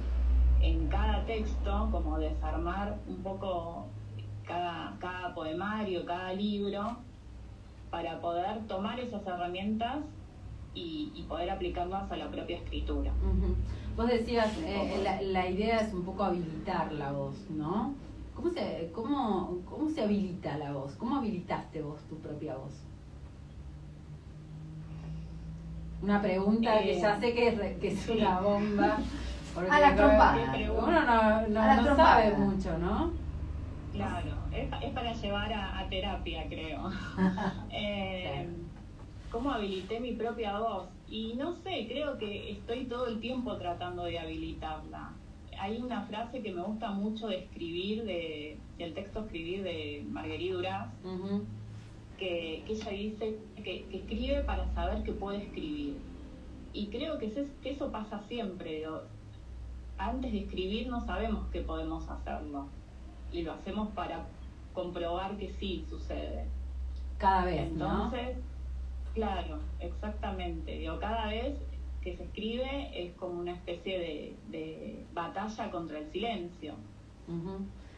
en 0.61 0.87
cada 0.89 1.25
texto, 1.25 1.89
como 1.91 2.19
desarmar 2.19 2.99
un 3.09 3.17
poco 3.23 3.87
cada, 4.47 4.97
cada 5.01 5.35
poemario, 5.35 6.05
cada 6.05 6.33
libro, 6.33 6.99
para 7.91 8.21
poder 8.21 8.67
tomar 8.69 9.01
esas 9.01 9.27
herramientas 9.27 9.99
y, 10.75 11.25
poder 11.29 11.51
aplicarlas 11.51 12.11
a 12.11 12.17
la 12.17 12.31
propia 12.31 12.57
escritura. 12.57 13.13
Vos 13.97 14.09
decías, 14.09 14.57
eh, 14.65 15.01
la, 15.03 15.21
la, 15.23 15.49
idea 15.49 15.79
es 15.79 15.93
un 15.93 16.05
poco 16.05 16.25
habilitar 16.25 16.93
la 16.93 17.13
voz, 17.13 17.49
¿no? 17.51 17.95
¿Cómo 18.35 18.51
se, 18.51 18.91
cómo, 18.95 19.59
¿Cómo 19.69 19.89
se 19.91 20.03
habilita 20.03 20.57
la 20.59 20.73
voz? 20.73 20.95
¿Cómo 20.97 21.17
habilitaste 21.17 21.83
vos 21.83 22.01
tu 22.09 22.17
propia 22.17 22.57
voz? 22.57 22.73
Una 26.03 26.23
pregunta 26.23 26.81
que 26.81 26.99
ya 26.99 27.19
sé 27.21 27.35
que 27.35 27.49
es, 27.49 27.61
que 27.79 27.89
es 27.89 28.09
una 28.09 28.41
bomba. 28.41 28.99
a 29.71 29.81
la 29.81 29.95
trompada. 29.95 30.55
Uno 30.57 31.01
no, 31.03 31.49
no, 31.49 31.83
no 31.83 31.97
sabe 31.97 32.37
mucho, 32.37 32.79
¿no? 32.79 33.13
Claro, 33.93 34.35
es, 34.53 34.69
es 34.83 34.93
para 34.95 35.13
llevar 35.13 35.53
a, 35.53 35.87
terapia, 35.91 36.47
creo. 36.49 36.91
eh, 37.71 38.49
¿Cómo 39.31 39.51
habilité 39.51 40.01
mi 40.01 40.13
propia 40.13 40.59
voz? 40.59 40.89
Y 41.09 41.35
no 41.35 41.53
sé, 41.53 41.87
creo 41.89 42.17
que 42.19 42.53
estoy 42.53 42.85
todo 42.85 43.07
el 43.09 43.21
tiempo 43.21 43.57
tratando 43.57 44.05
de 44.05 44.19
habilitarla 44.19 45.11
hay 45.61 45.77
una 45.79 46.03
frase 46.03 46.41
que 46.41 46.53
me 46.53 46.63
gusta 46.63 46.91
mucho 46.91 47.29
de 47.29 47.41
escribir, 47.41 48.05
de, 48.05 48.57
del 48.79 48.95
texto 48.95 49.21
escribir 49.21 49.63
de 49.63 50.05
Marguerite 50.09 50.55
Duras, 50.55 50.89
que, 52.21 52.63
ella 52.69 52.91
dice 52.91 53.39
que, 53.65 53.87
escribe 53.91 54.43
para 54.43 54.73
saber 54.75 55.03
que 55.03 55.13
puede 55.13 55.39
escribir. 55.39 55.97
Y 56.73 56.87
creo 56.87 57.19
que, 57.19 57.27
eso 57.65 57.91
pasa 57.91 58.23
siempre. 58.29 58.85
Antes 59.99 60.31
de 60.31 60.39
escribir 60.41 60.89
no 60.89 61.01
sabemos 61.01 61.49
que 61.51 61.63
podemos 61.63 62.09
hacerlo. 62.09 62.69
Y 63.33 63.43
lo 63.43 63.53
hacemos 63.55 63.89
para 63.89 64.27
comprobar 64.73 65.37
que 65.37 65.49
sí 65.55 65.85
sucede. 65.89 66.47
Cada 67.19 67.47
vez. 67.47 67.61
Entonces, 67.61 68.37
claro, 69.15 69.59
exactamente. 69.81 70.79
Digo, 70.79 70.99
cada 71.01 71.27
vez 71.27 71.59
que 72.03 72.17
se 72.17 72.25
escribe 72.25 72.91
es 72.95 73.15
como 73.15 73.41
una 73.41 73.53
especie 73.53 74.37
de, 74.51 75.05
batalla 75.13 75.71
contra 75.71 75.99
el 75.99 76.11
silencio. 76.13 76.75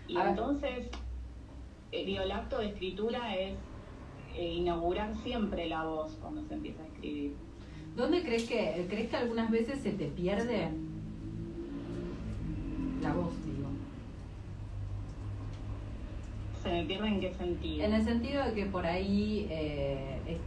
Y 0.07 0.17
entonces, 0.17 0.91
eh, 1.93 2.17
el 2.17 2.31
acto 2.31 2.59
de 2.59 2.67
escritura 2.67 3.37
es 3.37 3.57
eh, 4.35 4.55
inaugurar 4.55 5.15
siempre 5.17 5.67
la 5.67 5.85
voz 5.85 6.17
cuando 6.21 6.43
se 6.43 6.55
empieza 6.55 6.83
a 6.83 6.87
escribir. 6.87 7.35
¿Dónde 7.97 8.23
crees 8.23 8.45
que, 8.45 8.87
crees 8.89 9.11
que 9.11 9.17
algunas 9.17 9.51
veces 9.51 9.81
se 9.81 9.93
te 9.93 10.07
pierde 10.07 10.71
la 13.03 13.13
voz, 13.13 13.35
digo? 13.45 13.69
¿Se 16.63 16.71
me 16.71 16.85
pierde 16.85 17.09
en 17.09 17.21
qué 17.21 17.35
sentido? 17.35 17.85
En 17.85 17.93
el 17.93 18.05
sentido 18.05 18.45
de 18.45 18.53
que 18.55 18.67
por 18.67 18.87
ahí 18.87 19.47
eh, 19.51 20.39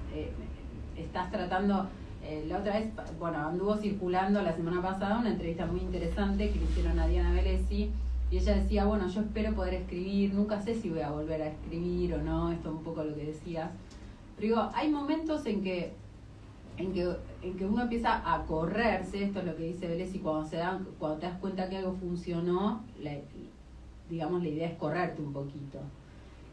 estás 0.97 1.31
tratando 1.31 1.87
eh, 2.27 2.43
la 2.47 2.57
otra 2.57 2.79
vez, 2.79 2.89
bueno, 3.19 3.37
anduvo 3.37 3.75
circulando 3.77 4.41
la 4.41 4.55
semana 4.55 4.81
pasada 4.81 5.19
una 5.19 5.29
entrevista 5.29 5.67
muy 5.67 5.81
interesante 5.81 6.49
que 6.49 6.57
le 6.57 6.65
hicieron 6.65 6.99
a 6.99 7.07
Diana 7.07 7.31
Velesi 7.33 7.91
y 8.31 8.37
ella 8.37 8.55
decía, 8.55 8.85
bueno, 8.85 9.07
yo 9.07 9.21
espero 9.21 9.53
poder 9.53 9.75
escribir, 9.75 10.33
nunca 10.33 10.59
sé 10.59 10.75
si 10.75 10.89
voy 10.89 11.01
a 11.01 11.11
volver 11.11 11.41
a 11.43 11.47
escribir 11.47 12.15
o 12.15 12.21
no, 12.21 12.51
esto 12.51 12.69
es 12.69 12.75
un 12.75 12.83
poco 12.83 13.03
lo 13.03 13.15
que 13.15 13.25
decías. 13.25 13.69
Pero 14.35 14.47
digo, 14.47 14.69
hay 14.73 14.89
momentos 14.89 15.45
en 15.45 15.61
que, 15.61 15.93
en 16.77 16.91
que, 16.91 17.15
en 17.43 17.55
que 17.55 17.65
uno 17.65 17.83
empieza 17.83 18.33
a 18.33 18.45
correrse, 18.45 19.23
esto 19.23 19.39
es 19.39 19.45
lo 19.45 19.55
que 19.55 19.63
dice 19.63 19.87
Velesi, 19.87 20.19
cuando, 20.19 20.49
se 20.49 20.57
dan, 20.57 20.87
cuando 20.97 21.19
te 21.19 21.27
das 21.27 21.39
cuenta 21.39 21.69
que 21.69 21.77
algo 21.77 21.93
funcionó, 21.93 22.83
digamos, 24.09 24.41
la 24.41 24.49
idea 24.49 24.69
es 24.69 24.77
correrte 24.77 25.21
un 25.21 25.31
poquito. 25.31 25.79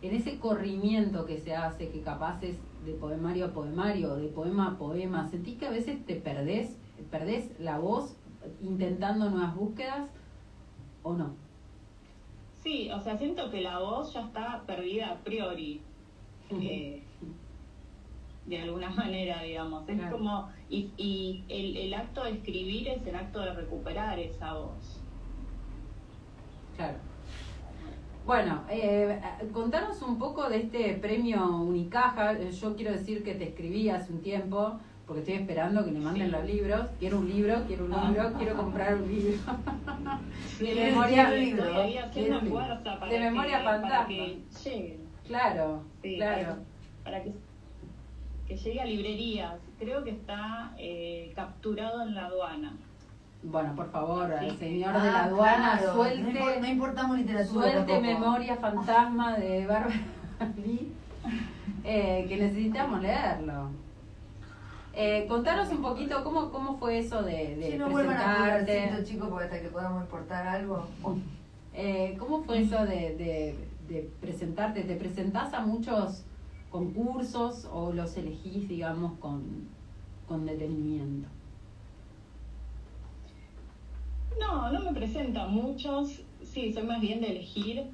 En 0.03 0.15
ese 0.15 0.39
corrimiento 0.39 1.25
que 1.27 1.39
se 1.39 1.55
hace, 1.57 1.89
que 1.89 2.03
capaz 2.03 2.43
es 2.43 2.57
de 2.85 2.93
poemario 2.93 3.47
a 3.47 3.53
poemario, 3.53 4.17
de 4.17 4.29
poema 4.29 4.69
a 4.69 4.79
poema, 4.79 5.29
¿sentís 5.29 5.57
que 5.59 5.67
a 5.67 5.71
veces 5.71 6.05
te 6.05 6.17
perdés, 6.17 6.77
perdés 7.11 7.51
la 7.59 7.79
voz 7.79 8.15
intentando 8.61 9.31
nuevas 9.31 9.55
búsquedas 9.55 10.11
o 11.03 11.15
no? 11.15 11.31
Sí, 12.63 12.91
o 12.91 13.01
sea, 13.01 13.17
siento 13.19 13.51
que 13.51 13.61
la 13.61 13.81
voz 13.81 14.13
ya 14.13 14.23
está 14.23 14.63
perdida 14.67 15.11
a 15.11 15.17
priori. 15.19 15.81
Eh, 16.51 17.03
de 18.47 18.61
alguna 18.61 18.91
manera, 18.97 19.43
digamos. 19.43 19.89
Es 19.89 20.01
como, 20.11 20.49
y, 20.69 20.91
y 20.97 21.45
el, 21.49 21.77
el, 21.77 21.95
acto 21.95 22.25
de 22.25 22.33
escribir 22.33 22.89
es 22.89 23.07
el 23.07 23.17
acto 23.17 23.41
de 23.41 23.53
recuperar 23.55 24.19
esa 24.19 24.55
voz. 24.55 25.01
Claro. 26.77 26.99
Bueno, 28.25 28.63
eh, 28.71 29.21
contanos 29.53 30.01
un 30.03 30.17
poco 30.19 30.49
de 30.49 30.59
este 30.59 30.95
premio 30.95 31.45
Unicaja. 31.57 32.39
Yo 32.39 32.77
quiero 32.77 32.93
decir 32.93 33.25
que 33.25 33.35
te 33.35 33.49
escribí 33.49 33.89
hace 33.89 34.13
un 34.13 34.21
tiempo, 34.21 34.79
porque 35.13 35.31
estoy 35.31 35.43
esperando 35.43 35.85
que 35.85 35.91
me 35.91 36.01
manden 36.01 36.33
los 36.33 36.43
libros. 36.47 36.87
Quiero 36.99 37.19
un 37.19 37.29
libro, 37.29 37.65
quiero 37.67 37.85
un 37.85 37.91
libro, 37.91 38.33
quiero 38.39 38.57
comprar 38.57 38.95
un 38.95 39.07
libro. 39.07 39.37
de 40.59 40.75
memoria, 40.75 41.31
libro, 41.33 41.65
de 41.65 43.21
memoria 43.21 43.61
fantasma. 43.63 44.09
que 44.09 44.99
Claro, 45.27 45.83
claro. 46.01 46.57
Para, 47.05 47.23
que, 47.23 47.35
que 48.49 48.57
llegue 48.57 48.81
a 48.81 48.87
librerías. 48.87 49.61
Creo 49.79 50.03
que 50.03 50.13
está 50.13 50.73
eh, 50.79 51.31
capturado 51.37 52.01
en 52.05 52.15
la 52.15 52.29
aduana. 52.29 52.73
Bueno, 53.43 53.75
por 53.77 53.91
favor, 53.91 54.33
el 54.33 54.57
señor 54.57 54.95
de 54.95 55.11
la 55.11 55.19
ah, 55.19 55.25
aduana, 55.25 55.79
suelte. 55.93 56.59
No, 56.59 56.67
importamos 56.67 57.19
literatura. 57.19 57.71
Suelte 57.71 58.01
Memoria 58.01 58.57
Fantasma 58.57 59.37
de 59.37 59.67
Bárbara 59.67 59.95
Lee, 60.57 60.91
eh, 61.85 62.25
que 62.27 62.37
necesitamos 62.39 63.03
leerlo. 63.03 63.83
Eh, 64.95 65.27
contanos 65.27 65.71
un 65.71 65.81
poquito 65.81 66.23
cómo, 66.23 66.51
cómo 66.51 66.77
fue 66.77 66.99
eso 66.99 67.23
de, 67.23 67.57
de 67.57 67.73
si 67.73 67.79
no 67.79 67.87
presentarte. 67.87 68.91
A 68.91 69.05
chicos, 69.05 69.29
porque 69.29 69.45
hasta 69.45 69.63
que 69.63 69.69
podamos 69.69 70.03
importar 70.03 70.47
algo. 70.47 70.87
Eh, 71.75 72.17
¿Cómo 72.19 72.43
fue 72.43 72.61
eso 72.61 72.85
de, 72.85 73.17
de, 73.17 73.57
de 73.89 74.11
presentarte? 74.21 74.83
¿Te 74.83 74.97
presentás 74.97 75.55
a 75.55 75.65
muchos 75.65 76.25
concursos 76.71 77.67
o 77.73 77.93
los 77.93 78.17
elegís, 78.17 78.69
digamos, 78.69 79.19
con, 79.19 79.69
con 80.27 80.45
detenimiento? 80.45 81.29
No, 84.39 84.71
no 84.71 84.81
me 84.81 84.93
presento 84.93 85.41
a 85.41 85.47
muchos. 85.47 86.23
Sí, 86.43 86.73
soy 86.73 86.83
más 86.83 87.01
bien 87.01 87.21
de 87.21 87.29
elegir 87.29 87.85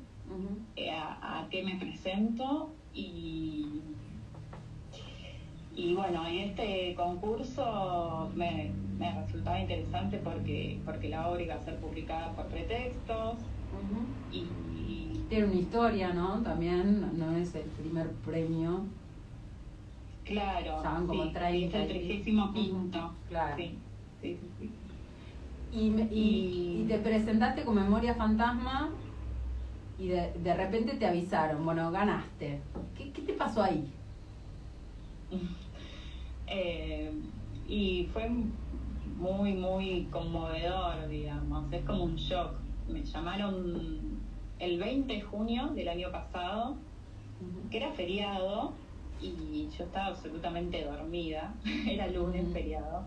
eh, 0.76 0.90
a, 0.90 1.46
qué 1.50 1.62
me 1.62 1.76
presento 1.76 2.70
y, 2.92 3.82
y 5.78 5.94
bueno, 5.94 6.28
y 6.28 6.40
este 6.40 6.92
concurso 6.96 8.28
me, 8.34 8.72
me 8.98 9.14
resultaba 9.22 9.60
interesante 9.60 10.18
porque, 10.18 10.80
porque 10.84 11.08
la 11.08 11.28
obra 11.28 11.40
iba 11.40 11.54
a 11.54 11.60
ser 11.60 11.76
publicada 11.76 12.32
por 12.32 12.46
pretextos 12.46 13.36
y, 14.32 14.48
tiene 15.28 15.44
una 15.44 15.54
historia, 15.54 16.12
¿no? 16.12 16.42
También 16.42 17.16
no 17.16 17.36
es 17.36 17.54
el 17.54 17.62
primer 17.62 18.10
premio. 18.24 18.86
Claro, 20.24 20.82
como 21.06 21.24
sí, 21.24 21.32
es 21.64 21.74
el 21.74 21.86
trigésimo 21.86 22.52
quinto. 22.52 23.12
Claro. 23.28 23.56
Sí, 23.56 23.78
sí, 24.20 24.38
sí. 24.58 24.70
Y, 25.70 25.92
y, 26.10 26.86
te 26.88 26.98
presentaste 26.98 27.62
con 27.62 27.76
Memoria 27.76 28.14
Fantasma 28.14 28.88
y 29.98 30.08
de, 30.08 30.32
de 30.42 30.54
repente 30.54 30.94
te 30.94 31.06
avisaron, 31.06 31.64
bueno, 31.64 31.92
ganaste. 31.92 32.62
¿Qué, 32.96 33.12
qué 33.12 33.22
te 33.22 33.34
pasó 33.34 33.62
ahí? 33.62 33.86
Eh, 36.50 37.12
y 37.68 38.08
fue 38.12 38.28
muy, 39.16 39.52
muy 39.54 40.08
conmovedor, 40.10 41.08
digamos. 41.08 41.72
Es 41.72 41.84
como 41.84 42.04
un 42.04 42.16
shock. 42.16 42.52
Me 42.88 43.04
llamaron 43.04 44.20
el 44.58 44.78
20 44.78 45.12
de 45.12 45.20
junio 45.20 45.68
del 45.68 45.88
año 45.88 46.10
pasado, 46.10 46.76
que 47.70 47.76
era 47.76 47.92
feriado, 47.92 48.72
y 49.20 49.68
yo 49.76 49.84
estaba 49.84 50.06
absolutamente 50.06 50.84
dormida. 50.84 51.54
era 51.86 52.08
lunes, 52.08 52.52
feriado. 52.52 53.04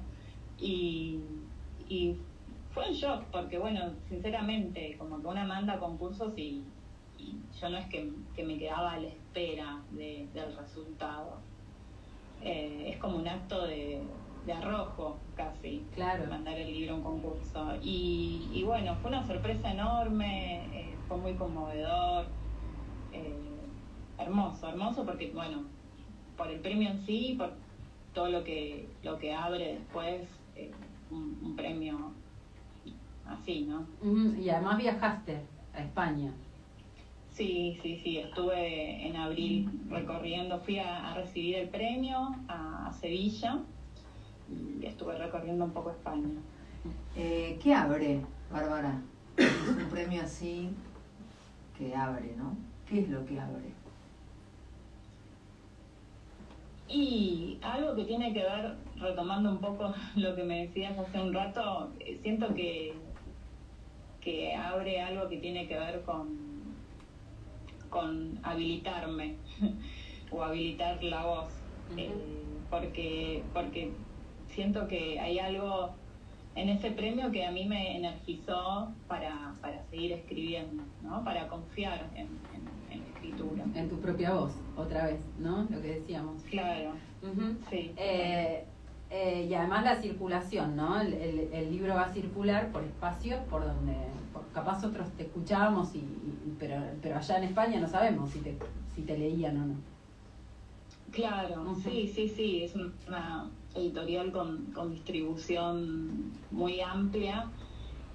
Y, 0.59 1.19
y 1.89 2.15
fue 2.73 2.89
un 2.89 2.93
shock, 2.93 3.23
porque 3.31 3.57
bueno, 3.57 3.91
sinceramente, 4.07 4.95
como 4.97 5.19
que 5.21 5.27
una 5.27 5.45
manda 5.45 5.77
concursos 5.79 6.37
y, 6.37 6.63
yo 7.61 7.69
no 7.69 7.77
es 7.77 7.85
que, 7.87 8.11
me 8.43 8.57
quedaba 8.57 8.93
a 8.93 8.99
la 8.99 9.07
espera 9.07 9.81
del 9.91 10.57
resultado. 10.57 11.37
Eh, 12.43 12.91
es 12.93 12.97
como 12.97 13.17
un 13.17 13.27
acto 13.27 13.67
de, 13.67 14.01
arrojo 14.51 15.17
casi, 15.35 15.85
claro. 15.93 16.25
mandar 16.27 16.57
el 16.57 16.73
libro 16.73 16.95
a 16.95 16.97
un 16.97 17.03
concurso. 17.03 17.77
Y, 17.81 18.63
bueno, 18.65 18.95
fue 19.01 19.11
una 19.11 19.25
sorpresa 19.25 19.71
enorme, 19.71 20.65
eh, 20.73 20.95
fue 21.07 21.17
muy 21.17 21.35
conmovedor, 21.35 22.25
eh, 23.13 23.35
hermoso, 24.17 24.67
hermoso 24.67 25.05
porque 25.05 25.31
bueno, 25.31 25.63
por 26.35 26.49
el 26.49 26.59
premio 26.59 26.89
en 26.89 27.05
sí, 27.05 27.35
por 27.37 27.53
todo 28.13 28.29
lo 28.29 28.43
que, 28.43 28.89
lo 29.03 29.17
que 29.17 29.33
abre 29.33 29.75
después, 29.75 30.27
un 31.11 31.55
premio 31.55 32.13
así, 33.25 33.65
¿no? 33.65 33.85
Y 34.37 34.49
además 34.49 34.77
viajaste 34.77 35.41
a 35.73 35.81
España. 35.81 36.33
Sí, 37.41 37.75
sí, 37.81 37.99
sí, 38.03 38.17
estuve 38.19 39.07
en 39.07 39.15
abril 39.15 39.67
recorriendo, 39.89 40.59
fui 40.59 40.77
a, 40.77 41.15
recibir 41.15 41.55
el 41.55 41.69
premio 41.69 42.35
a, 42.47 42.93
Sevilla 42.93 43.57
y 44.47 44.85
estuve 44.85 45.17
recorriendo 45.17 45.65
un 45.65 45.71
poco 45.71 45.89
España. 45.89 46.39
Eh, 47.15 47.57
¿Qué 47.59 47.73
abre, 47.73 48.21
Bárbara? 48.51 49.01
Es 49.37 49.67
un 49.67 49.89
premio 49.89 50.21
así 50.21 50.69
que 51.75 51.95
abre, 51.95 52.35
¿no? 52.37 52.55
¿Qué 52.87 52.99
es 52.99 53.09
lo 53.09 53.25
que 53.25 53.39
abre? 53.39 53.73
Y 56.87 57.57
algo 57.63 57.95
que 57.95 58.03
tiene 58.03 58.33
que 58.33 58.43
ver, 58.43 58.75
retomando 58.97 59.49
un 59.49 59.61
poco 59.61 59.95
lo 60.15 60.35
que 60.35 60.43
me 60.43 60.67
decías 60.67 60.95
hace 60.95 61.19
un 61.19 61.33
rato, 61.33 61.91
eh, 62.01 62.19
siento 62.21 62.53
que 62.53 62.93
que 64.21 64.53
abre 64.53 65.01
algo 65.01 65.27
que 65.27 65.37
tiene 65.37 65.67
que 65.67 65.77
ver 65.77 66.03
con, 66.03 66.50
con 67.91 68.39
habilitarme 68.41 69.35
o 70.31 70.41
habilitar 70.41 71.03
la 71.03 71.23
voz. 71.23 71.53
Eh, 71.95 72.09
porque, 72.71 73.43
porque 73.53 73.91
siento 74.47 74.87
que 74.87 75.19
hay 75.19 75.37
algo 75.37 75.93
en 76.55 76.69
ese 76.69 76.91
premio 76.91 77.31
que 77.31 77.45
a 77.45 77.51
mí 77.51 77.65
me 77.65 77.97
energizó 77.97 78.91
para, 79.07 79.55
para 79.61 79.83
seguir 79.89 80.13
escribiendo, 80.13 80.83
¿no? 81.03 81.23
para 81.23 81.47
confiar 81.47 82.09
en, 82.15 82.27
en, 82.55 82.99
la 83.01 83.07
escritura. 83.07 83.65
En 83.75 83.89
tu 83.89 83.99
propia 83.99 84.33
voz, 84.33 84.53
otra 84.75 85.07
vez, 85.07 85.21
¿no? 85.37 85.63
Lo 85.69 85.81
que 85.81 85.99
decíamos. 85.99 86.41
Claro, 86.43 86.93
sí. 87.69 87.93
Eh, 87.97 88.65
eh, 89.13 89.45
y 89.49 89.53
además 89.53 89.83
la 89.83 90.01
circulación, 90.01 90.77
¿no? 90.77 91.01
El, 91.01 91.13
el, 91.13 91.69
libro 91.69 91.95
va 91.95 92.03
a 92.03 92.13
circular 92.13 92.71
por 92.71 92.81
espacios 92.81 93.41
por 93.49 93.65
donde 93.65 93.93
capaz 94.53 94.85
otros 94.85 95.09
te 95.17 95.23
escuchábamos, 95.23 95.93
y, 95.95 96.01
pero, 96.57 96.75
pero 97.01 97.17
allá 97.17 97.37
en 97.37 97.43
España 97.43 97.81
no 97.81 97.89
sabemos 97.89 98.31
si 98.31 98.39
te, 98.39 98.57
si 98.95 99.01
te 99.01 99.17
leían 99.17 99.61
o 99.61 99.65
no. 99.65 99.75
Claro, 101.11 101.75
sí, 101.75 102.09
sí, 102.13 102.29
sí, 102.29 102.63
es 102.63 102.73
una 102.73 103.49
editorial 103.75 104.31
con, 104.31 104.67
con 104.73 104.91
distribución 104.91 106.31
muy 106.49 106.79
amplia 106.79 107.47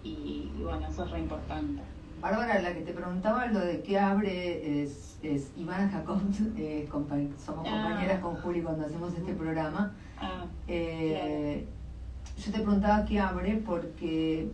y, 0.02 0.50
bueno, 0.62 0.86
eso 0.88 1.04
es 1.04 1.10
re 1.10 1.18
importante. 1.20 1.82
Bárbara, 2.20 2.60
la 2.60 2.74
que 2.74 2.80
te 2.80 2.92
preguntaba 2.92 3.46
lo 3.46 3.60
de 3.60 3.82
qué 3.82 3.98
abre 3.98 4.82
es, 4.82 5.18
es 5.22 5.52
Ivana 5.56 5.88
Jacob, 5.88 6.20
eh, 6.56 6.88
somos 6.90 7.66
ah. 7.68 7.88
compañeras 7.88 8.20
con 8.20 8.36
Juli 8.36 8.62
cuando 8.62 8.86
hacemos 8.86 9.14
este 9.14 9.34
programa. 9.34 9.92
Ah, 10.18 10.46
eh, 10.66 11.66
yo 12.38 12.52
te 12.52 12.58
preguntaba 12.60 13.04
qué 13.04 13.20
abre 13.20 13.62
porque 13.64 14.50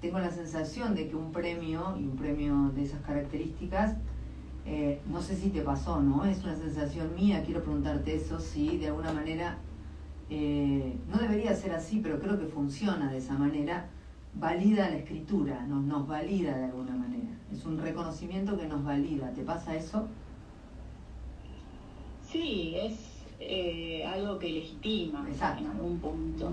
tengo 0.00 0.18
la 0.18 0.30
sensación 0.30 0.94
de 0.94 1.08
que 1.08 1.16
un 1.16 1.32
premio, 1.32 1.96
y 1.98 2.04
un 2.04 2.16
premio 2.16 2.70
de 2.74 2.82
esas 2.82 3.00
características, 3.02 3.96
eh, 4.66 5.00
no 5.06 5.22
sé 5.22 5.36
si 5.36 5.50
te 5.50 5.62
pasó, 5.62 6.00
¿no? 6.00 6.24
Es 6.24 6.42
una 6.44 6.56
sensación 6.56 7.14
mía, 7.14 7.42
quiero 7.44 7.62
preguntarte 7.62 8.14
eso, 8.14 8.38
si 8.38 8.76
de 8.78 8.88
alguna 8.88 9.12
manera, 9.12 9.58
eh, 10.30 10.96
no 11.10 11.18
debería 11.18 11.54
ser 11.54 11.72
así, 11.72 12.00
pero 12.02 12.18
creo 12.18 12.38
que 12.38 12.46
funciona 12.46 13.10
de 13.10 13.18
esa 13.18 13.34
manera, 13.34 13.88
valida 14.36 14.90
la 14.90 14.96
escritura, 14.96 15.64
nos, 15.66 15.84
nos 15.84 16.06
valida 16.06 16.56
de 16.56 16.64
alguna 16.64 16.96
manera. 16.96 17.30
Es 17.52 17.64
un 17.64 17.78
reconocimiento 17.78 18.56
que 18.56 18.66
nos 18.66 18.84
valida. 18.84 19.30
¿Te 19.32 19.42
pasa 19.42 19.74
eso? 19.74 20.08
Sí, 22.28 22.74
es 22.76 22.94
eh, 23.38 24.04
algo 24.04 24.38
que 24.38 24.50
legitima 24.50 25.26
en 25.58 25.66
algún 25.66 25.98
punto. 25.98 26.52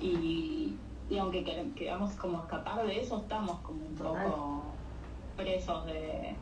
Y, 0.00 0.74
y 1.10 1.18
aunque 1.18 1.44
queramos 1.74 2.12
como 2.12 2.38
escapar 2.38 2.86
de 2.86 3.00
eso, 3.00 3.18
estamos 3.18 3.58
como 3.60 3.84
un 3.84 3.94
poco 3.94 4.62
presos 5.36 5.86
de, 5.86 6.34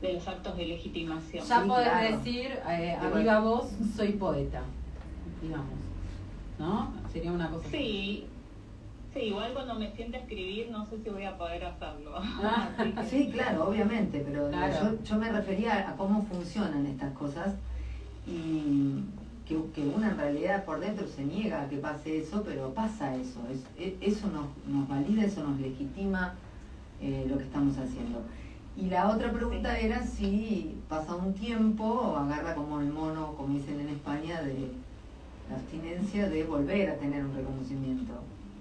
de 0.00 0.12
los 0.14 0.26
actos 0.26 0.56
de 0.56 0.66
legitimación. 0.66 1.46
Ya 1.46 1.64
podés 1.64 2.24
decir, 2.24 2.58
eh, 2.68 2.96
a 3.00 3.10
viva 3.10 3.40
voz, 3.40 3.70
soy 3.94 4.12
poeta, 4.12 4.62
digamos. 5.42 5.74
¿No? 6.58 6.92
Sería 7.12 7.32
una 7.32 7.50
cosa. 7.50 7.68
Sí. 7.68 8.26
Sí, 9.14 9.20
igual 9.20 9.52
cuando 9.52 9.76
me 9.76 9.92
siente 9.92 10.16
a 10.16 10.20
escribir 10.20 10.70
no 10.72 10.84
sé 10.86 10.98
si 10.98 11.08
voy 11.08 11.24
a 11.24 11.38
poder 11.38 11.64
hacerlo. 11.64 12.14
Ah, 12.16 12.68
sí, 13.08 13.30
claro, 13.32 13.68
obviamente, 13.68 14.24
pero 14.26 14.50
Yo, 14.50 15.02
yo 15.04 15.16
me 15.16 15.30
refería 15.30 15.88
a 15.88 15.94
cómo 15.94 16.26
funcionan 16.26 16.84
estas 16.86 17.12
cosas 17.12 17.54
y 18.26 19.04
que, 19.46 19.56
que, 19.72 19.86
una 19.86 20.10
en 20.10 20.16
realidad 20.16 20.64
por 20.64 20.80
dentro 20.80 21.06
se 21.06 21.22
niega 21.22 21.62
a 21.62 21.68
que 21.68 21.76
pase 21.76 22.18
eso, 22.18 22.42
pero 22.42 22.74
pasa 22.74 23.14
eso, 23.14 23.40
es, 23.52 23.62
e, 23.78 23.96
eso 24.00 24.26
nos, 24.28 24.46
nos, 24.66 24.88
valida, 24.88 25.24
eso 25.24 25.44
nos 25.44 25.60
legitima 25.60 26.34
eh, 27.00 27.24
lo 27.28 27.38
que 27.38 27.44
estamos 27.44 27.78
haciendo. 27.78 28.22
Y 28.76 28.86
la 28.86 29.10
otra 29.10 29.30
pregunta 29.30 29.78
era 29.78 30.04
si 30.04 30.76
pasa 30.88 31.14
un 31.14 31.34
tiempo, 31.34 32.16
agarra 32.16 32.56
como 32.56 32.80
el 32.80 32.88
mono, 32.88 33.34
como 33.36 33.54
dicen 33.56 33.78
en 33.78 33.90
España, 33.90 34.42
de 34.42 34.72
la 35.48 35.56
abstinencia 35.56 36.28
de 36.28 36.42
volver 36.42 36.90
a 36.90 36.96
tener 36.96 37.24
un 37.24 37.36
reconocimiento. 37.36 38.14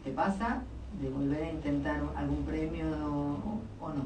¿Te 0.03 0.11
pasa 0.11 0.61
de 1.01 1.09
volver 1.09 1.43
a 1.43 1.51
intentar 1.51 2.01
algún 2.15 2.43
premio 2.43 2.85
o, 3.79 3.89
no? 3.89 4.05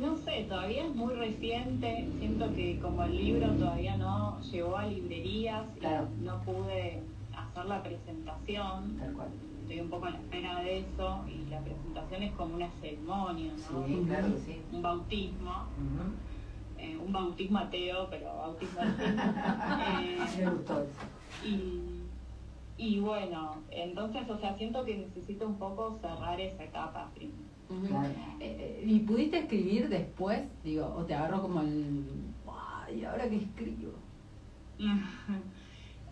No 0.00 0.16
sé, 0.16 0.46
todavía 0.48 0.86
es 0.86 0.94
muy 0.94 1.14
reciente. 1.14 2.08
Siento 2.18 2.52
que 2.52 2.80
como 2.80 3.04
el 3.04 3.16
libro 3.16 3.48
todavía 3.52 3.96
no 3.96 4.40
llegó 4.40 4.76
a 4.76 4.86
librerías, 4.86 5.64
y 5.76 6.24
no 6.24 6.40
pude 6.42 7.02
hacer 7.36 7.64
la 7.66 7.82
presentación. 7.82 8.96
Tal 8.98 9.12
cual 9.12 9.28
estoy 9.62 9.80
un 9.80 9.90
poco 9.90 10.06
a 10.06 10.10
la 10.10 10.16
espera 10.16 10.60
de 10.60 10.80
eso 10.80 11.24
y 11.28 11.48
la 11.48 11.60
presentación 11.60 12.22
es 12.24 12.32
como 12.32 12.56
una 12.56 12.70
ceremonia, 12.80 13.52
¿no? 13.52 13.86
Sí, 13.86 14.04
claro, 14.06 14.28
sí. 14.44 14.60
Un 14.72 14.82
bautismo. 14.82 15.66
Eh, 16.78 16.96
un 16.96 17.12
bautismo 17.12 17.58
ateo, 17.58 18.08
pero 18.10 18.36
bautismo 18.36 18.80
ateo. 18.80 19.06
eh, 21.44 21.46
y, 21.46 22.01
bueno, 23.00 23.62
entonces, 23.70 24.28
o 24.28 24.38
sea, 24.38 24.54
siento 24.56 24.84
que 24.84 24.96
necesito 24.96 25.46
un 25.46 25.56
poco 25.56 25.98
cerrar 26.00 26.40
esa 26.40 26.64
etapa 26.64 27.10
claro. 27.88 28.08
Eh, 28.40 28.80
eh, 28.80 28.84
¿Y 28.86 29.00
pudiste 29.00 29.38
escribir 29.38 29.88
después? 29.88 30.40
Digo, 30.64 30.92
o 30.96 31.04
te 31.04 31.14
agarró 31.14 31.42
como 31.42 31.60
el... 31.60 32.04
¿Y 32.94 33.04
ahora 33.04 33.28
qué 33.28 33.36
escribo? 33.36 33.92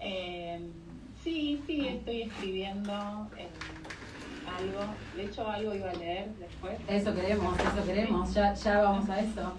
eh, 0.00 0.70
Sí, 1.22 1.62
sí, 1.66 1.86
estoy 1.86 2.22
escribiendo 2.22 2.92
algo. 2.94 3.28
De 5.14 5.24
hecho, 5.24 5.46
algo 5.46 5.74
iba 5.74 5.90
a 5.90 5.94
leer 5.94 6.30
después. 6.36 6.78
Eso 6.88 7.14
queremos, 7.14 7.58
eso 7.58 7.84
queremos. 7.84 8.32
Ya, 8.32 8.54
ya 8.54 8.80
vamos 8.80 9.08
a 9.10 9.20
eso. 9.20 9.52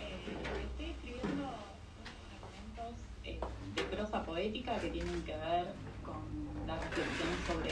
Eh, 0.00 0.64
estoy 0.64 0.90
escribiendo 0.90 1.44
unos 1.44 1.54
fragmentos 2.74 2.98
eh, 3.22 3.38
de 3.76 3.82
prosa 4.12 4.24
poética 4.26 4.78
que 4.78 4.88
tienen 4.88 5.22
que 5.22 5.32
ver 5.32 5.72
con 6.04 6.66
la 6.66 6.76
reflexión 6.78 7.28
sobre 7.46 7.70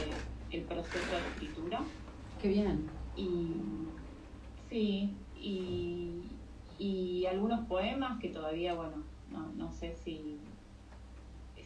el 0.51 0.63
proceso 0.63 1.11
de 1.11 1.27
escritura. 1.33 1.81
Qué 2.41 2.47
bien. 2.47 2.89
Y 3.15 3.51
sí, 4.69 5.13
y, 5.39 6.23
y 6.79 7.25
algunos 7.27 7.67
poemas 7.67 8.19
que 8.19 8.29
todavía, 8.29 8.73
bueno, 8.73 9.03
no, 9.31 9.51
no 9.55 9.71
sé 9.71 9.95
si 9.95 10.39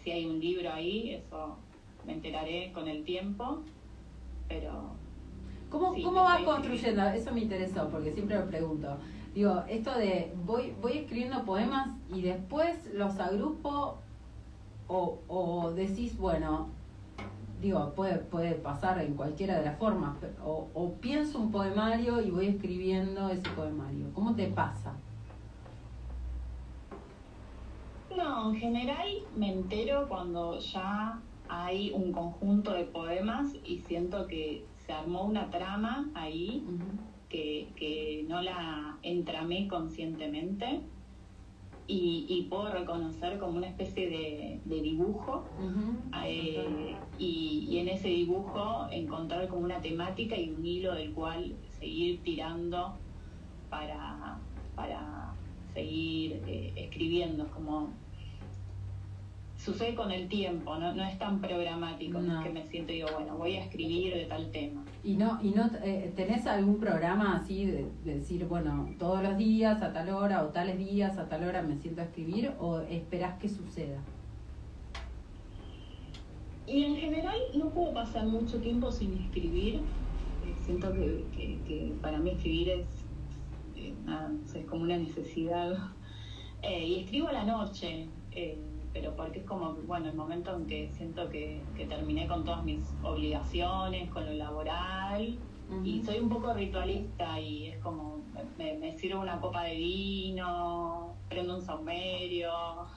si 0.04 0.12
hay 0.12 0.26
un 0.28 0.40
libro 0.40 0.72
ahí, 0.72 1.16
eso 1.16 1.58
me 2.06 2.14
enteraré 2.14 2.72
con 2.74 2.88
el 2.88 3.04
tiempo, 3.04 3.64
pero... 4.48 4.92
¿Cómo, 5.72 5.96
¿cómo 6.04 6.24
vas 6.24 6.44
construyendo? 6.44 7.02
Eso 7.08 7.34
me 7.34 7.42
interesó, 7.42 7.90
porque 7.90 8.14
siempre 8.14 8.38
lo 8.38 8.46
pregunto. 8.46 8.98
Digo, 9.34 9.64
esto 9.68 9.98
de 9.98 10.32
voy, 10.46 10.76
voy 10.80 11.00
escribiendo 11.00 11.44
poemas 11.44 11.90
y 12.14 12.22
después 12.22 12.94
los 12.94 13.20
agrupo 13.20 13.98
o, 14.88 15.20
o 15.28 15.72
decís, 15.72 16.18
bueno, 16.18 16.70
digo, 17.62 17.94
puede, 17.96 18.18
puede 18.18 18.56
pasar 18.56 19.02
en 19.02 19.16
cualquiera 19.16 19.58
de 19.60 19.66
las 19.66 19.78
formas, 19.78 20.18
o, 20.44 20.68
o 20.74 20.94
pienso 20.94 21.40
un 21.40 21.52
poemario 21.52 22.22
y 22.22 22.32
voy 22.32 22.48
escribiendo 22.48 23.30
ese 23.30 23.50
poemario. 23.50 24.12
¿Cómo 24.14 24.36
te 24.36 24.48
pasa? 24.48 24.94
No, 28.16 28.52
en 28.52 28.56
general 28.56 29.08
me 29.36 29.52
entero 29.52 30.08
cuando 30.08 30.60
ya 30.60 31.20
hay 31.50 31.92
un 31.92 32.12
conjunto 32.12 32.72
de 32.72 32.86
poemas 32.86 33.54
y 33.64 33.80
siento 33.80 34.28
que 34.28 34.66
se 34.86 34.94
armó 34.94 35.24
una 35.24 35.50
trama 35.50 36.10
ahí 36.14 36.64
que, 37.30 38.26
no 38.30 38.42
la 38.42 38.98
entramé 39.04 39.68
conscientemente 39.68 40.82
y, 41.88 42.48
puedo 42.50 42.72
reconocer 42.72 43.38
como 43.38 43.58
una 43.58 43.68
especie 43.68 44.10
de, 44.66 44.82
dibujo 44.82 45.46
eh, 46.26 46.96
y, 47.20 47.78
en 47.78 47.90
ese 47.90 48.08
dibujo 48.08 48.88
encontrar 48.92 49.48
como 49.48 49.64
una 49.64 49.82
temática 49.82 50.36
y 50.36 50.50
un 50.50 50.66
hilo 50.66 50.94
del 50.96 51.14
cual 51.14 51.56
seguir 51.80 52.22
tirando 52.24 52.96
para, 53.70 54.40
para 54.76 55.34
seguir 55.74 56.42
eh, 56.48 56.74
escribiendo, 56.76 57.48
como 57.52 57.90
sucede 59.66 59.96
con 59.96 60.12
el 60.12 60.28
tiempo, 60.28 60.78
no, 60.78 60.94
no 60.94 61.04
es 61.04 61.18
tan 61.18 61.42
programático, 61.42 62.20
no. 62.20 62.40
es 62.40 62.46
que 62.46 62.54
me 62.54 62.66
siento 62.68 62.92
y 62.92 62.98
digo, 62.98 63.08
bueno, 63.16 63.36
voy 63.36 63.56
a 63.56 63.64
escribir 63.64 64.14
de 64.14 64.26
tal 64.26 64.52
tema. 64.52 64.86
¿Y 65.04 65.16
no, 65.16 65.40
y 65.42 65.50
no 65.50 65.68
eh, 65.84 66.14
tenés 66.16 66.46
algún 66.46 66.80
programa 66.80 67.38
así 67.38 67.66
de, 67.66 67.88
decir, 68.04 68.46
bueno, 68.46 68.88
todos 69.00 69.24
los 69.24 69.36
días 69.38 69.82
a 69.82 69.92
tal 69.92 70.10
hora 70.10 70.44
o 70.44 70.50
tales 70.50 70.78
días 70.78 71.18
a 71.18 71.28
tal 71.28 71.46
hora 71.46 71.64
me 71.64 71.78
siento 71.78 72.02
a 72.02 72.04
escribir 72.04 72.52
o 72.60 72.80
esperás 72.82 73.40
que 73.40 73.50
suceda? 73.50 74.00
Y 76.68 76.84
en 76.84 76.96
general 76.98 77.38
no 77.56 77.70
puedo 77.70 77.92
pasar 77.92 78.28
mucho 78.28 78.60
tiempo 78.60 78.92
sin 78.92 79.18
escribir. 79.18 79.76
Eh, 79.76 80.54
siento 80.64 80.94
que, 80.94 81.92
para 82.04 82.20
mí 82.20 82.30
escribir 82.30 82.70
es, 82.70 82.86
eh, 83.76 83.96
es 84.54 84.66
como 84.66 84.84
una 84.84 84.98
necesidad. 84.98 85.76
y 86.64 87.00
escribo 87.00 87.30
a 87.30 87.34
la 87.34 87.46
noche 87.46 88.08
pero 88.96 89.14
porque 89.14 89.40
es 89.40 89.46
como, 89.46 89.74
bueno, 89.86 90.08
el 90.08 90.16
momento 90.16 90.56
en 90.56 90.66
que 90.68 90.90
siento 90.94 91.30
que, 91.30 91.62
terminé 91.90 92.30
con 92.30 92.46
todas 92.46 92.64
mis 92.64 92.82
obligaciones, 93.04 94.10
con 94.10 94.26
lo 94.26 94.32
laboral, 94.32 95.38
y 95.84 96.02
soy 96.02 96.20
un 96.20 96.30
poco 96.30 96.54
ritualista 96.54 97.38
y 97.38 97.68
es 97.68 97.78
como, 97.80 98.22
me, 98.58 98.78
me 98.78 98.98
sirvo 98.98 99.20
una 99.20 99.42
copa 99.42 99.64
de 99.64 99.76
vino, 99.76 101.14
prendo 101.28 101.58
un 101.58 101.62
saumerio, 101.62 102.52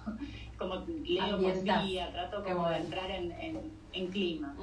como 0.58 0.76
leo 1.04 1.40
poesía, 1.40 2.12
trato 2.12 2.44
como 2.44 2.68
de 2.68 2.76
entrar 2.76 3.11
en, 3.11 3.32
en, 3.92 4.06
clima. 4.06 4.54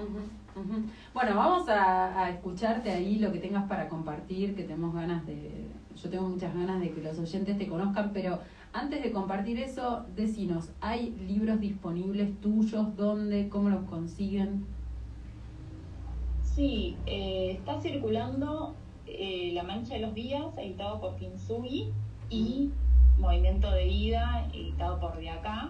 Bueno, 1.13 1.35
vamos 1.35 1.67
a, 1.67 2.17
a, 2.17 2.29
escucharte 2.29 2.91
ahí 2.91 3.17
lo 3.17 3.33
que 3.33 3.39
tengas 3.39 3.67
para 3.67 3.89
compartir, 3.89 4.55
que 4.55 4.63
tenemos 4.63 4.95
ganas 4.95 5.25
de, 5.25 5.67
yo 6.01 6.09
tengo 6.09 6.29
muchas 6.29 6.55
ganas 6.55 6.79
de 6.79 6.91
que 6.91 7.01
los 7.01 7.19
oyentes 7.19 7.57
te 7.57 7.67
conozcan, 7.67 8.11
pero 8.13 8.39
antes 8.75 9.01
de 9.01 9.13
compartir 9.13 9.57
eso, 9.59 10.05
decinos, 10.15 10.69
¿hay 10.81 11.11
libros 11.11 11.61
disponibles 11.61 12.39
tuyos? 12.41 12.95
¿Dónde? 12.97 13.47
¿Cómo 13.47 13.69
los 13.69 13.85
consiguen? 13.85 14.65
Sí, 16.43 16.97
eh, 17.05 17.51
está 17.51 17.79
circulando 17.79 18.75
eh, 19.07 19.51
La 19.53 19.63
Mancha 19.63 19.93
de 19.93 20.01
los 20.01 20.13
Días, 20.13 20.57
editado 20.57 20.99
por 20.99 21.15
Kintsugi, 21.15 21.93
y 22.29 22.69
Movimiento 23.17 23.71
de 23.71 23.85
Vida, 23.85 24.49
editado 24.53 24.99
por 24.99 25.17
De 25.17 25.29
Acá. 25.29 25.69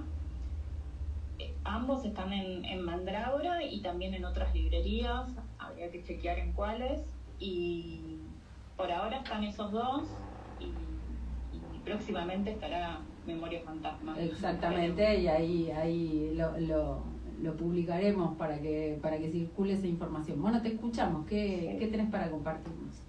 Eh, 1.38 1.54
ambos 1.64 2.06
están 2.06 2.34
en, 2.34 2.66
en 2.66 2.82
Mandrágora 2.82 3.64
y 3.64 3.82
también 3.82 4.16
en 4.16 4.26
otras 4.26 4.52
librerías, 4.56 5.30
habría 5.60 5.92
que 5.92 6.02
chequear 6.02 6.40
en 6.40 6.54
cuáles. 6.54 7.04
Y 7.38 8.18
por 8.76 8.92
ahora 8.92 9.18
están 9.18 9.44
esos 9.44 9.72
dos 9.72 10.08
próximamente 11.86 12.52
estará 12.52 13.00
Memoria 13.26 13.62
Fantasma. 13.62 14.20
Exactamente, 14.20 15.22
y 15.22 15.28
ahí, 15.28 15.72
ahí 15.72 16.34
lo, 16.36 16.60
lo, 16.60 17.04
lo, 17.42 17.56
publicaremos 17.56 18.36
para 18.38 18.60
que, 18.60 18.98
para 19.02 19.18
que 19.18 19.32
circule 19.32 19.74
esa 19.74 19.88
información. 19.88 20.42
Bueno, 20.42 20.62
te 20.62 20.70
escuchamos, 20.70 21.26
¿qué, 21.28 21.78
¿qué 21.80 21.88
tenés 21.88 22.10
para 22.10 22.30
compartirnos? 22.30 23.02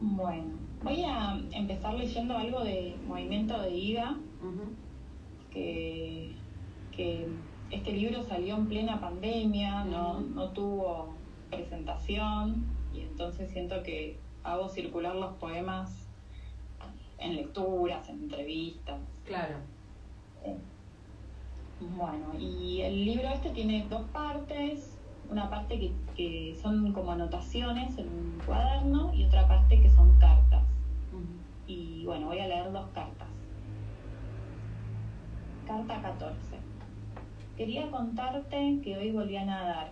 Bueno, 0.00 0.54
voy 0.82 1.02
a 1.04 1.40
empezar 1.52 1.94
leyendo 1.94 2.36
algo 2.36 2.62
de 2.62 2.96
Movimiento 3.06 3.60
de 3.60 3.70
Ida, 3.70 4.16
que, 5.50 6.32
que 6.96 7.26
este 7.70 7.92
libro 7.92 8.22
salió 8.22 8.56
en 8.56 8.66
plena 8.66 9.00
pandemia, 9.00 9.84
no, 9.84 10.20
no 10.20 10.50
tuvo 10.50 11.14
presentación, 11.50 12.64
y 12.94 13.00
entonces 13.00 13.50
siento 13.50 13.82
que 13.82 14.18
hago 14.44 14.68
circular 14.68 15.16
los 15.16 15.34
poemas 15.34 16.07
en 17.18 17.36
lecturas, 17.36 18.08
en 18.08 18.22
entrevistas. 18.22 19.00
Claro. 19.24 19.56
Eh, 20.44 20.56
bueno, 21.80 22.34
y 22.38 22.80
el 22.82 23.04
libro 23.04 23.28
este 23.28 23.50
tiene 23.50 23.86
dos 23.88 24.02
partes, 24.10 24.96
una 25.30 25.48
parte 25.48 25.78
que, 25.78 25.92
que, 26.16 26.58
son 26.60 26.92
como 26.92 27.12
anotaciones 27.12 27.96
en 27.98 28.08
un 28.08 28.42
cuaderno 28.44 29.12
y 29.14 29.24
otra 29.24 29.46
parte 29.46 29.80
que 29.80 29.90
son 29.90 30.18
cartas. 30.18 30.64
Y 31.66 32.04
bueno, 32.06 32.26
voy 32.26 32.38
a 32.38 32.48
leer 32.48 32.72
dos 32.72 32.88
cartas. 32.94 33.28
Carta 35.66 36.00
14. 36.00 36.38
Quería 37.58 37.90
contarte 37.90 38.80
que 38.82 38.96
hoy 38.96 39.10
volví 39.10 39.36
a 39.36 39.44
nadar. 39.44 39.90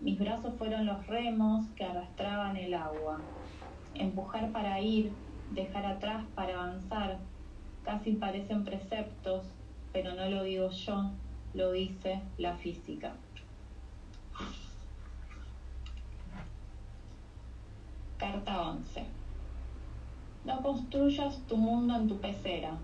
Mis 0.00 0.18
brazos 0.18 0.54
fueron 0.58 0.84
los 0.84 1.06
remos 1.06 1.64
que 1.76 1.84
arrastraban 1.84 2.56
el 2.56 2.74
agua. 2.74 3.20
Empujar 3.94 4.50
para 4.50 4.80
ir, 4.80 5.12
dejar 5.54 5.86
atrás 5.86 6.24
para 6.34 6.54
avanzar. 6.54 7.18
Casi 7.84 8.12
parecen 8.12 8.64
preceptos, 8.64 9.44
pero 9.92 10.14
no 10.14 10.28
lo 10.28 10.44
digo 10.44 10.70
yo, 10.70 11.10
lo 11.54 11.72
dice 11.72 12.20
la 12.38 12.56
física. 12.56 13.12
Carta 18.18 18.44
Carta 18.44 18.70
11. 18.70 19.04
No 20.44 20.62
construyas 20.62 21.38
tu 21.48 21.56
mundo 21.56 21.96
en 21.96 22.08
tu 22.08 22.18
pecera. 22.18 22.76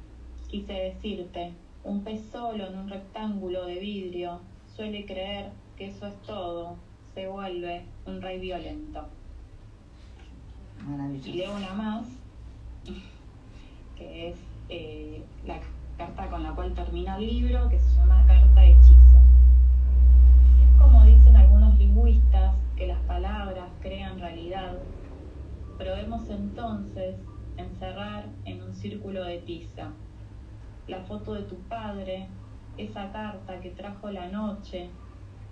Quise 0.48 0.72
decirte, 0.72 1.52
un 1.84 2.02
pez 2.02 2.22
solo 2.30 2.66
en 2.66 2.78
un 2.78 2.88
rectángulo 2.88 3.66
de 3.66 3.78
vidrio 3.78 4.40
suele 4.74 5.04
creer 5.06 5.50
que 5.76 5.88
eso 5.88 6.06
es 6.06 6.14
todo. 6.22 6.76
Se 7.14 7.26
vuelve 7.26 7.84
un 8.06 8.22
rey 8.22 8.38
violento. 8.38 9.06
Y 11.24 11.32
leo 11.32 11.56
una 11.56 11.74
más, 11.74 12.06
que 13.96 14.28
es 14.28 14.38
eh, 14.68 15.24
la 15.46 15.60
carta 15.96 16.28
con 16.28 16.42
la 16.42 16.52
cual 16.52 16.74
termina 16.74 17.16
el 17.16 17.26
libro, 17.26 17.68
que 17.68 17.78
se 17.78 17.96
llama 17.96 18.24
Carta 18.26 18.60
de 18.60 18.72
Hechizo. 18.72 19.18
Como 20.78 21.04
dicen 21.04 21.36
algunos 21.36 21.76
lingüistas, 21.78 22.54
que 22.76 22.86
las 22.86 23.00
palabras 23.00 23.70
crean 23.80 24.20
realidad, 24.20 24.78
probemos 25.76 26.28
entonces 26.30 27.16
encerrar 27.56 28.26
en 28.44 28.62
un 28.62 28.74
círculo 28.74 29.24
de 29.24 29.38
tiza 29.38 29.90
la 30.88 31.00
foto 31.02 31.34
de 31.34 31.42
tu 31.42 31.56
padre, 31.68 32.28
esa 32.78 33.12
carta 33.12 33.60
que 33.60 33.70
trajo 33.70 34.10
la 34.10 34.28
noche 34.28 34.88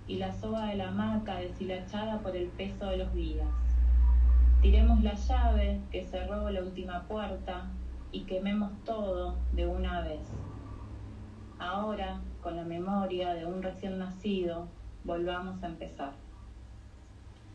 y 0.07 0.17
la 0.17 0.33
soga 0.33 0.67
de 0.67 0.75
la 0.75 0.89
hamaca 0.89 1.35
deshilachada 1.35 2.19
por 2.19 2.35
el 2.35 2.47
peso 2.47 2.87
de 2.87 2.97
los 2.97 3.13
días. 3.13 3.47
Tiremos 4.61 5.03
la 5.03 5.13
llave 5.13 5.81
que 5.91 6.03
cerró 6.03 6.49
la 6.49 6.61
última 6.61 7.03
puerta 7.03 7.69
y 8.11 8.21
quememos 8.21 8.71
todo 8.83 9.35
de 9.53 9.67
una 9.67 10.01
vez. 10.01 10.21
Ahora, 11.59 12.19
con 12.41 12.55
la 12.55 12.63
memoria 12.63 13.33
de 13.33 13.45
un 13.45 13.61
recién 13.61 13.99
nacido, 13.99 14.67
volvamos 15.03 15.61
a 15.63 15.67
empezar. 15.67 16.13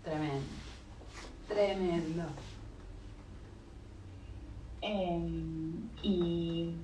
Tremendo. 0.05 0.47
Tremendo. 1.49 2.23
Em, 4.81 5.89
y 6.03 6.75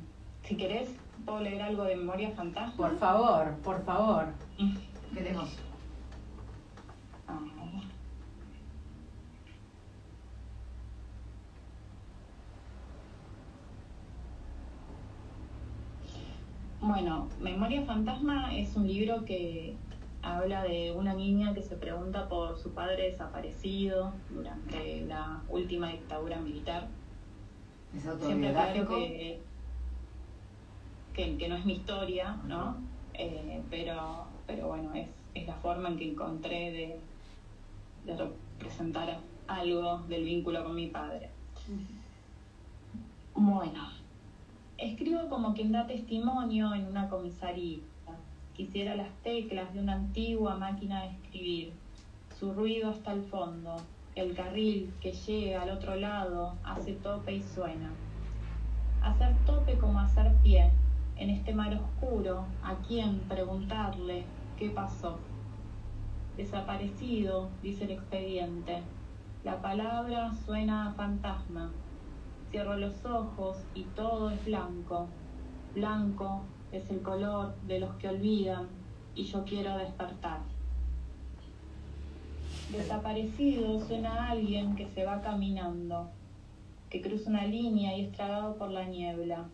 si 0.45 0.57
querés, 0.57 0.89
puedo 1.25 1.41
leer 1.41 1.63
algo 1.63 1.85
de 1.85 1.97
Memoria 1.97 2.31
Fantasma. 2.31 2.89
Por 2.89 2.99
favor, 2.99 3.57
por 3.63 3.85
favor. 3.85 4.27
Queremos. 5.15 5.51
Ah. 7.27 7.41
Bueno, 16.81 17.29
Memoria 17.41 17.83
Fantasma 17.85 18.55
es 18.57 18.77
un 18.77 18.87
libro 18.87 19.25
que 19.25 19.75
habla 20.23 20.63
de 20.63 20.93
una 20.93 21.15
niña 21.15 21.55
que 21.55 21.63
se 21.63 21.77
pregunta 21.77 22.29
por 22.29 22.57
su 22.59 22.73
padre 22.73 23.11
desaparecido 23.11 24.13
durante 24.31 25.03
la 25.07 25.43
última 25.49 25.89
dictadura 25.91 26.39
militar. 26.41 26.87
Es 27.97 28.03
Siempre 28.03 28.51
claro 28.53 28.81
autobiográfico. 28.81 28.97
que, 28.97 29.41
que, 31.15 31.37
que 31.37 31.49
no 31.49 31.57
es 31.57 31.65
mi 31.65 31.75
historia, 31.75 32.37
¿no? 32.47 32.77
Eh, 33.15 33.61
pero, 33.71 34.27
pero 34.47 34.69
bueno, 34.69 34.95
es, 34.95 35.09
es 35.35 35.47
la 35.47 35.55
forma 35.55 35.89
en 35.89 35.97
que 35.99 36.11
encontré 36.13 36.71
de, 36.73 37.01
de 38.07 38.17
representar 38.17 39.19
algo 39.49 39.99
del 40.09 40.25
vínculo 40.25 40.63
con 40.63 40.77
mi 40.77 40.87
padre. 40.89 41.31
Bueno, 43.35 43.89
escribo 44.79 45.29
como 45.29 45.55
quien 45.55 45.73
da 45.73 45.87
testimonio 45.87 46.73
en 46.73 46.87
una 46.87 47.09
comisaría. 47.09 47.81
Quisiera 48.55 48.95
las 48.95 49.11
teclas 49.23 49.73
de 49.75 49.81
una 49.81 49.95
antigua 49.95 50.57
máquina 50.57 51.03
de 51.03 51.09
escribir, 51.11 51.73
su 52.39 52.53
ruido 52.53 52.91
hasta 52.91 53.13
el 53.13 53.23
fondo, 53.25 53.77
el 54.15 54.35
carril 54.35 54.93
que 55.01 55.13
llega 55.13 55.63
al 55.63 55.71
otro 55.71 55.97
lado 55.97 56.55
hace 56.65 56.93
tope 56.95 57.35
y 57.35 57.43
suena. 57.43 57.91
Hacer 59.03 59.35
tope 59.47 59.79
como 59.79 59.99
hacer 59.99 60.33
pie, 60.43 60.71
en 61.17 61.31
este 61.31 61.53
mar 61.53 61.75
oscuro, 61.75 62.47
¿a 62.63 62.77
quién 62.87 63.19
preguntarle 63.29 64.25
qué 64.57 64.71
pasó? 64.71 65.19
Desaparecido, 66.37 67.49
dice 67.63 67.85
el 67.85 67.91
expediente. 67.93 68.83
La 69.43 69.61
palabra 69.61 70.33
suena 70.47 70.89
a 70.89 70.93
fantasma. 70.93 71.73
Cierro 72.51 72.77
los 72.77 73.05
ojos 73.05 73.59
y 73.75 73.83
todo 73.95 74.31
es 74.31 74.45
blanco. 74.45 75.07
Blanco 75.75 76.43
es 76.73 76.91
el 76.91 77.03
color 77.03 77.55
de 77.67 77.81
los 77.81 77.95
que 77.97 78.09
olvidan 78.09 78.69
y 79.15 79.25
yo 79.25 79.45
quiero 79.45 79.77
despertar. 79.77 80.41
Desaparecido 82.73 83.81
suena 83.81 84.31
alguien 84.31 84.77
que 84.77 84.87
se 84.89 85.05
va 85.05 85.21
caminando, 85.21 86.09
que 86.91 87.01
cruza 87.01 87.31
una 87.31 87.45
línea 87.47 87.97
y 87.97 88.07
es 88.07 88.13
tragado 88.13 88.57
por 88.57 88.71
la 88.71 88.85
niebla, 88.85 89.45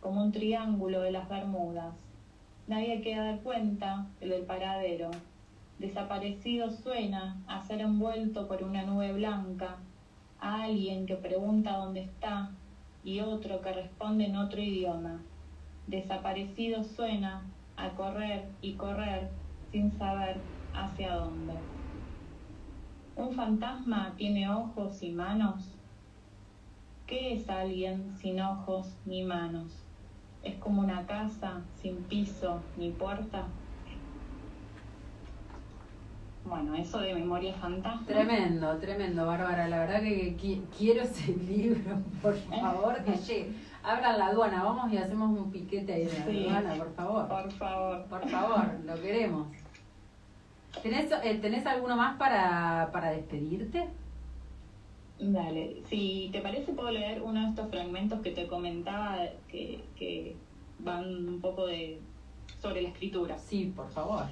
como 0.00 0.22
un 0.22 0.32
triángulo 0.32 1.00
de 1.00 1.12
las 1.12 1.28
Bermudas. 1.28 1.94
Nadie 2.66 3.02
queda 3.02 3.32
de 3.32 3.38
cuenta 3.38 4.06
el 4.20 4.30
del 4.30 4.42
paradero. 4.42 5.10
Desaparecido 5.78 6.70
suena 6.70 7.42
a 7.46 7.62
ser 7.62 7.80
envuelto 7.80 8.46
por 8.46 8.62
una 8.62 8.84
nube 8.84 9.12
blanca, 9.12 9.76
alguien 10.44 11.06
que 11.06 11.16
pregunta 11.16 11.78
dónde 11.78 12.02
está 12.02 12.50
y 13.02 13.20
otro 13.20 13.62
que 13.62 13.72
responde 13.72 14.26
en 14.26 14.36
otro 14.36 14.60
idioma. 14.60 15.22
Desaparecido 15.86 16.84
suena 16.84 17.42
a 17.76 17.90
correr 17.90 18.48
y 18.60 18.74
correr 18.74 19.30
sin 19.70 19.90
saber 19.90 20.36
hacia 20.74 21.14
dónde. 21.14 21.54
¿Un 23.16 23.32
fantasma 23.34 24.14
tiene 24.16 24.50
ojos 24.50 25.02
y 25.02 25.10
manos? 25.12 25.78
¿Qué 27.06 27.34
es 27.34 27.48
alguien 27.48 28.14
sin 28.16 28.40
ojos 28.40 28.86
ni 29.06 29.22
manos? 29.22 29.72
¿Es 30.42 30.56
como 30.56 30.82
una 30.82 31.06
casa 31.06 31.62
sin 31.80 32.04
piso 32.04 32.60
ni 32.76 32.90
puerta? 32.90 33.46
Bueno, 36.44 36.74
eso 36.74 36.98
de 36.98 37.14
memoria 37.14 37.54
fantasma. 37.54 38.06
Tremendo, 38.06 38.76
tremendo, 38.78 39.26
Bárbara. 39.26 39.66
La 39.66 39.78
verdad 39.78 40.00
que 40.02 40.36
qui- 40.36 40.62
quiero 40.76 41.02
ese 41.02 41.32
libro, 41.48 42.02
por 42.20 42.34
favor, 42.36 43.02
que 43.02 43.12
llegue. 43.12 43.52
Abran 43.82 44.18
la 44.18 44.26
aduana, 44.26 44.62
vamos 44.62 44.92
y 44.92 44.96
hacemos 44.98 45.30
un 45.38 45.50
piquete 45.50 45.92
ahí 45.92 46.02
en 46.02 46.08
la 46.08 46.24
Sí. 46.26 46.48
aduana, 46.48 46.74
por 46.76 46.94
favor. 46.94 47.28
Por 47.28 47.52
favor. 47.52 48.04
Por 48.06 48.28
favor, 48.28 48.66
lo 48.84 49.00
queremos. 49.00 49.48
¿Tenés, 50.82 51.10
eh, 51.22 51.38
¿tenés 51.40 51.64
alguno 51.66 51.96
más 51.96 52.16
para, 52.18 52.90
para 52.92 53.10
despedirte? 53.12 53.88
Dale, 55.18 55.82
si 55.88 56.28
te 56.32 56.40
parece 56.40 56.72
puedo 56.72 56.90
leer 56.90 57.22
uno 57.22 57.40
de 57.42 57.48
estos 57.50 57.70
fragmentos 57.70 58.20
que 58.20 58.32
te 58.32 58.46
comentaba 58.48 59.18
que, 59.48 59.84
que 59.96 60.36
van 60.80 61.28
un 61.28 61.40
poco 61.40 61.66
de 61.66 62.00
sobre 62.60 62.82
la 62.82 62.88
escritura. 62.88 63.38
Sí, 63.38 63.72
por 63.74 63.88
favor. 63.90 64.24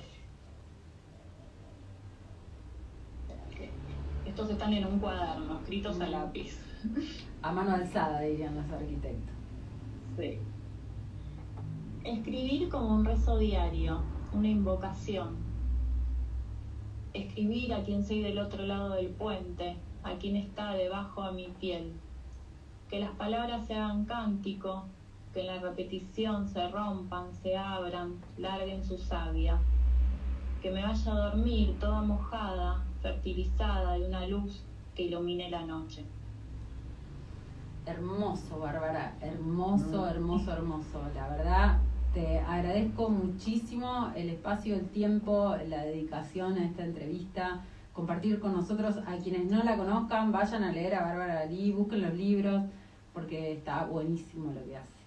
Estos 4.32 4.48
están 4.48 4.72
en 4.72 4.86
un 4.86 4.98
cuaderno, 4.98 5.58
escritos 5.58 6.00
a 6.00 6.06
lápiz. 6.06 6.58
A 7.42 7.52
mano 7.52 7.72
alzada, 7.72 8.22
dirían 8.22 8.56
los 8.56 8.64
arquitectos. 8.72 9.34
Sí. 10.16 10.38
Escribir 12.02 12.70
como 12.70 12.94
un 12.94 13.04
rezo 13.04 13.36
diario, 13.36 14.00
una 14.32 14.48
invocación. 14.48 15.36
Escribir 17.12 17.74
a 17.74 17.82
quien 17.82 18.06
soy 18.06 18.22
del 18.22 18.38
otro 18.38 18.64
lado 18.64 18.94
del 18.94 19.08
puente, 19.08 19.76
a 20.02 20.14
quien 20.14 20.36
está 20.36 20.72
debajo 20.72 21.24
de 21.24 21.32
mi 21.32 21.48
piel. 21.60 21.92
Que 22.88 23.00
las 23.00 23.10
palabras 23.10 23.66
se 23.66 23.74
hagan 23.74 24.06
cántico, 24.06 24.86
que 25.34 25.40
en 25.40 25.48
la 25.48 25.58
repetición 25.60 26.48
se 26.48 26.70
rompan, 26.70 27.34
se 27.34 27.54
abran, 27.54 28.14
larguen 28.38 28.82
su 28.82 28.96
savia. 28.96 29.60
Que 30.62 30.70
me 30.70 30.82
vaya 30.82 31.12
a 31.12 31.28
dormir 31.28 31.76
toda 31.78 32.00
mojada, 32.00 32.82
fertilizada 33.02 33.94
de 33.94 34.06
una 34.06 34.26
luz 34.26 34.62
que 34.94 35.02
ilumine 35.04 35.50
la 35.50 35.64
noche. 35.66 36.04
Hermoso, 37.84 38.60
Bárbara, 38.60 39.16
hermoso, 39.20 40.02
Mm. 40.02 40.08
hermoso, 40.08 40.52
hermoso. 40.52 41.02
La 41.14 41.28
verdad, 41.28 41.78
te 42.14 42.38
agradezco 42.38 43.08
muchísimo 43.10 44.12
el 44.14 44.28
espacio, 44.30 44.76
el 44.76 44.88
tiempo, 44.90 45.56
la 45.68 45.84
dedicación 45.84 46.58
a 46.58 46.64
esta 46.64 46.84
entrevista, 46.84 47.62
compartir 47.92 48.38
con 48.38 48.52
nosotros. 48.52 48.98
A 49.06 49.16
quienes 49.16 49.50
no 49.50 49.64
la 49.64 49.76
conozcan, 49.76 50.30
vayan 50.30 50.62
a 50.62 50.72
leer 50.72 50.94
a 50.94 51.02
Bárbara 51.02 51.34
Dalí, 51.34 51.72
busquen 51.72 52.02
los 52.02 52.14
libros, 52.14 52.62
porque 53.12 53.52
está 53.52 53.84
buenísimo 53.86 54.52
lo 54.52 54.64
que 54.64 54.76
hace. 54.76 55.01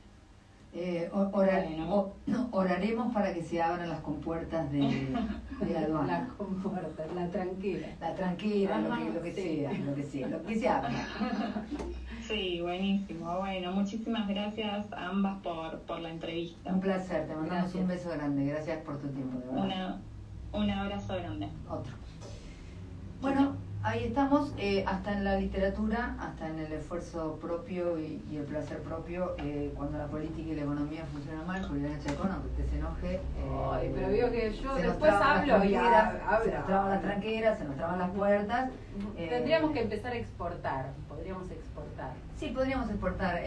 Eh, 0.78 1.10
o- 1.14 2.12
no, 2.28 2.50
oraremos 2.52 3.14
para 3.14 3.34
que 3.34 3.42
se 3.42 3.62
abran 3.62 3.88
las 3.88 4.02
compuertas 4.02 4.70
de, 4.74 4.80
de 4.82 5.74
la 5.74 5.80
La 5.80 5.86
aduana. 5.86 6.30
compuerta, 6.38 7.06
la 7.16 7.30
tranquila. 7.30 7.88
La 8.02 8.14
tranquila, 8.14 8.80
lo 8.80 8.94
que, 8.96 9.12
lo 9.14 9.22
que 9.22 9.34
sí. 9.34 9.42
sea, 9.62 9.72
lo 9.74 9.96
que 9.96 10.04
sea, 10.04 10.28
lo 10.28 10.44
que 10.44 10.60
se 10.60 10.68
abra. 10.70 10.92
Sí, 12.28 12.60
buenísimo. 12.60 13.38
Bueno, 13.38 13.72
muchísimas 13.72 14.28
gracias 14.28 14.92
a 14.92 15.10
ambas 15.10 15.40
por, 15.44 15.80
por 15.82 16.00
la 16.00 16.10
entrevista. 16.10 16.74
Un 16.74 16.80
placer, 16.80 17.28
te 17.28 17.36
mandamos 17.36 17.52
Gracias. 17.72 17.82
un 17.84 17.88
beso 17.88 18.10
grande. 18.10 18.46
Gracias 18.48 18.80
por 18.80 18.98
tu 18.98 19.08
tiempo, 19.10 19.38
de 19.38 19.46
verdad. 19.46 19.64
Una, 19.64 20.02
un 20.54 20.70
abrazo 20.72 21.14
grande. 21.18 21.48
Otro. 21.70 21.94
Bueno, 23.22 23.56
Ahí 23.86 24.06
estamos, 24.06 24.52
eh, 24.58 24.84
hasta 24.88 25.14
en 25.14 25.24
la 25.24 25.38
literatura, 25.38 26.16
hasta 26.20 26.48
en 26.48 26.58
el 26.58 26.72
esfuerzo 26.72 27.38
propio 27.40 28.00
y, 28.00 28.20
el 28.36 28.44
placer 28.46 28.80
propio, 28.80 29.36
eh, 29.38 29.72
cuando 29.78 30.00
la 30.00 30.08
política 30.08 30.50
y 30.50 30.56
la 30.56 30.64
economía 30.64 31.06
funcionan 31.14 31.46
mal, 31.46 31.64
Juliana 31.64 32.00
Chacón, 32.04 32.32
aunque 32.32 32.50
te 32.64 32.68
se 32.68 32.80
enoje. 32.80 33.14
Eh, 33.14 33.70
Ay, 33.72 33.92
pero 33.94 34.10
digo 34.10 34.32
que 34.32 34.54
yo 34.56 34.74
después 34.74 35.14
hablo 35.14 35.64
y 35.64 35.76
hablo. 35.76 36.20
Se 36.44 36.52
nos 36.52 36.66
traban 36.66 36.90
las 36.90 37.02
tranqueras, 37.04 37.60
se 37.60 37.66
nos 37.66 37.76
traban 37.76 38.00
las 38.00 38.10
puertas. 38.10 38.72
Tendríamos 39.16 39.72
que 39.72 39.82
empezar 39.84 40.14
a 40.14 40.16
exportar, 40.16 40.90
podríamos 41.08 41.52
exportar. 41.52 42.14
Sí, 42.38 42.48
podríamos 42.48 42.90
exportar. 42.90 43.40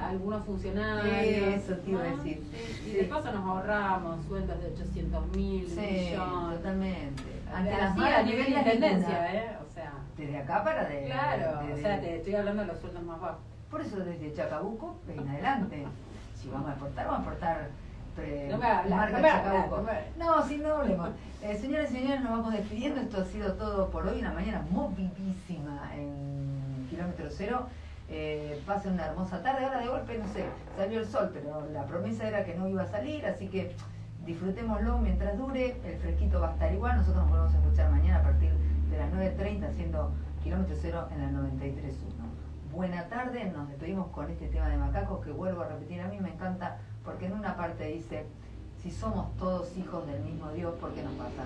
algunos 0.00 0.44
funcionarios. 0.44 1.60
Eso 1.60 1.74
te 1.78 1.90
iba 1.90 2.02
a 2.02 2.04
decir. 2.04 2.40
Y 2.86 2.90
de 2.92 3.04
paso 3.04 3.32
nos 3.32 3.44
ahorramos 3.44 4.24
sueldos 4.26 4.60
de 4.60 4.68
800 4.68 5.36
mil 5.36 5.66
sí, 5.66 5.80
millones. 5.80 6.56
totalmente. 6.56 7.22
Ante 7.52 7.70
las 7.70 7.98
a 7.98 8.22
nivel 8.22 8.44
de 8.46 8.50
intendencia, 8.50 9.34
¿eh? 9.34 9.56
Desde 10.22 10.38
acá 10.38 10.62
para 10.62 10.84
de. 10.84 11.04
Claro, 11.06 11.60
o 11.72 11.76
sea, 11.76 12.00
te 12.00 12.16
estoy 12.16 12.34
hablando 12.36 12.62
de 12.62 12.68
los 12.68 12.78
sueldos 12.78 13.02
más 13.02 13.20
bajos. 13.20 13.38
Por 13.68 13.80
eso 13.80 13.96
desde 13.96 14.32
Chacabuco 14.32 14.96
en 15.08 15.28
adelante. 15.28 15.84
Si 16.36 16.48
vamos 16.48 16.68
a 16.68 16.72
exportar, 16.72 17.06
vamos 17.06 17.26
a 17.26 17.30
exportar. 17.30 17.68
Eh, 18.18 18.48
no 18.50 18.58
me 18.58 18.66
hablas, 18.66 19.10
no, 19.10 19.18
me 19.18 19.28
Chacabuco. 19.28 19.86
no, 20.18 20.46
sin 20.46 20.62
problema. 20.62 21.10
Eh, 21.42 21.56
señores 21.56 21.90
y 21.90 21.94
señores, 21.96 22.20
nos 22.20 22.30
vamos 22.30 22.52
despidiendo. 22.52 23.00
Esto 23.00 23.22
ha 23.22 23.24
sido 23.24 23.54
todo 23.54 23.90
por 23.90 24.06
hoy. 24.06 24.20
Una 24.20 24.32
mañana 24.32 24.64
movidísima 24.70 25.90
en 25.96 26.86
kilómetro 26.88 27.26
cero. 27.28 27.66
Eh, 28.08 28.62
pasen 28.64 28.92
una 28.92 29.06
hermosa 29.06 29.42
tarde. 29.42 29.64
Ahora 29.64 29.80
de 29.80 29.88
golpe, 29.88 30.18
no 30.18 30.28
sé, 30.32 30.44
salió 30.76 31.00
el 31.00 31.06
sol, 31.06 31.30
pero 31.32 31.66
la 31.72 31.84
promesa 31.86 32.28
era 32.28 32.44
que 32.44 32.54
no 32.54 32.68
iba 32.68 32.82
a 32.82 32.86
salir, 32.86 33.26
así 33.26 33.48
que 33.48 33.74
disfrutémoslo 34.24 34.98
mientras 34.98 35.36
dure. 35.36 35.80
El 35.84 35.98
fresquito 35.98 36.40
va 36.40 36.50
a 36.50 36.52
estar 36.52 36.72
igual. 36.72 36.98
Nosotros 36.98 37.24
nos 37.24 37.30
volvemos 37.30 37.54
a 37.54 37.58
escuchar 37.58 37.90
mañana 37.90 38.20
a 38.20 38.22
partir 38.22 38.50
de 38.50 38.71
las 38.98 39.12
9.30 39.12 39.68
haciendo 39.68 40.12
kilómetro 40.42 40.76
cero 40.80 41.08
en 41.12 41.20
la 41.20 41.40
93.1. 41.40 41.82
Buena 42.72 43.08
tarde, 43.08 43.44
nos 43.54 43.68
despedimos 43.68 44.08
con 44.08 44.30
este 44.30 44.48
tema 44.48 44.68
de 44.68 44.76
macacos 44.76 45.24
que 45.24 45.30
vuelvo 45.30 45.62
a 45.62 45.68
repetir, 45.68 46.00
a 46.00 46.08
mí 46.08 46.18
me 46.20 46.30
encanta 46.30 46.78
porque 47.04 47.26
en 47.26 47.34
una 47.34 47.56
parte 47.56 47.86
dice, 47.86 48.26
si 48.82 48.90
somos 48.90 49.36
todos 49.36 49.76
hijos 49.76 50.06
del 50.06 50.22
mismo 50.22 50.50
Dios, 50.52 50.74
¿por 50.80 50.92
qué 50.94 51.02
nos 51.02 51.12
pasa? 51.12 51.44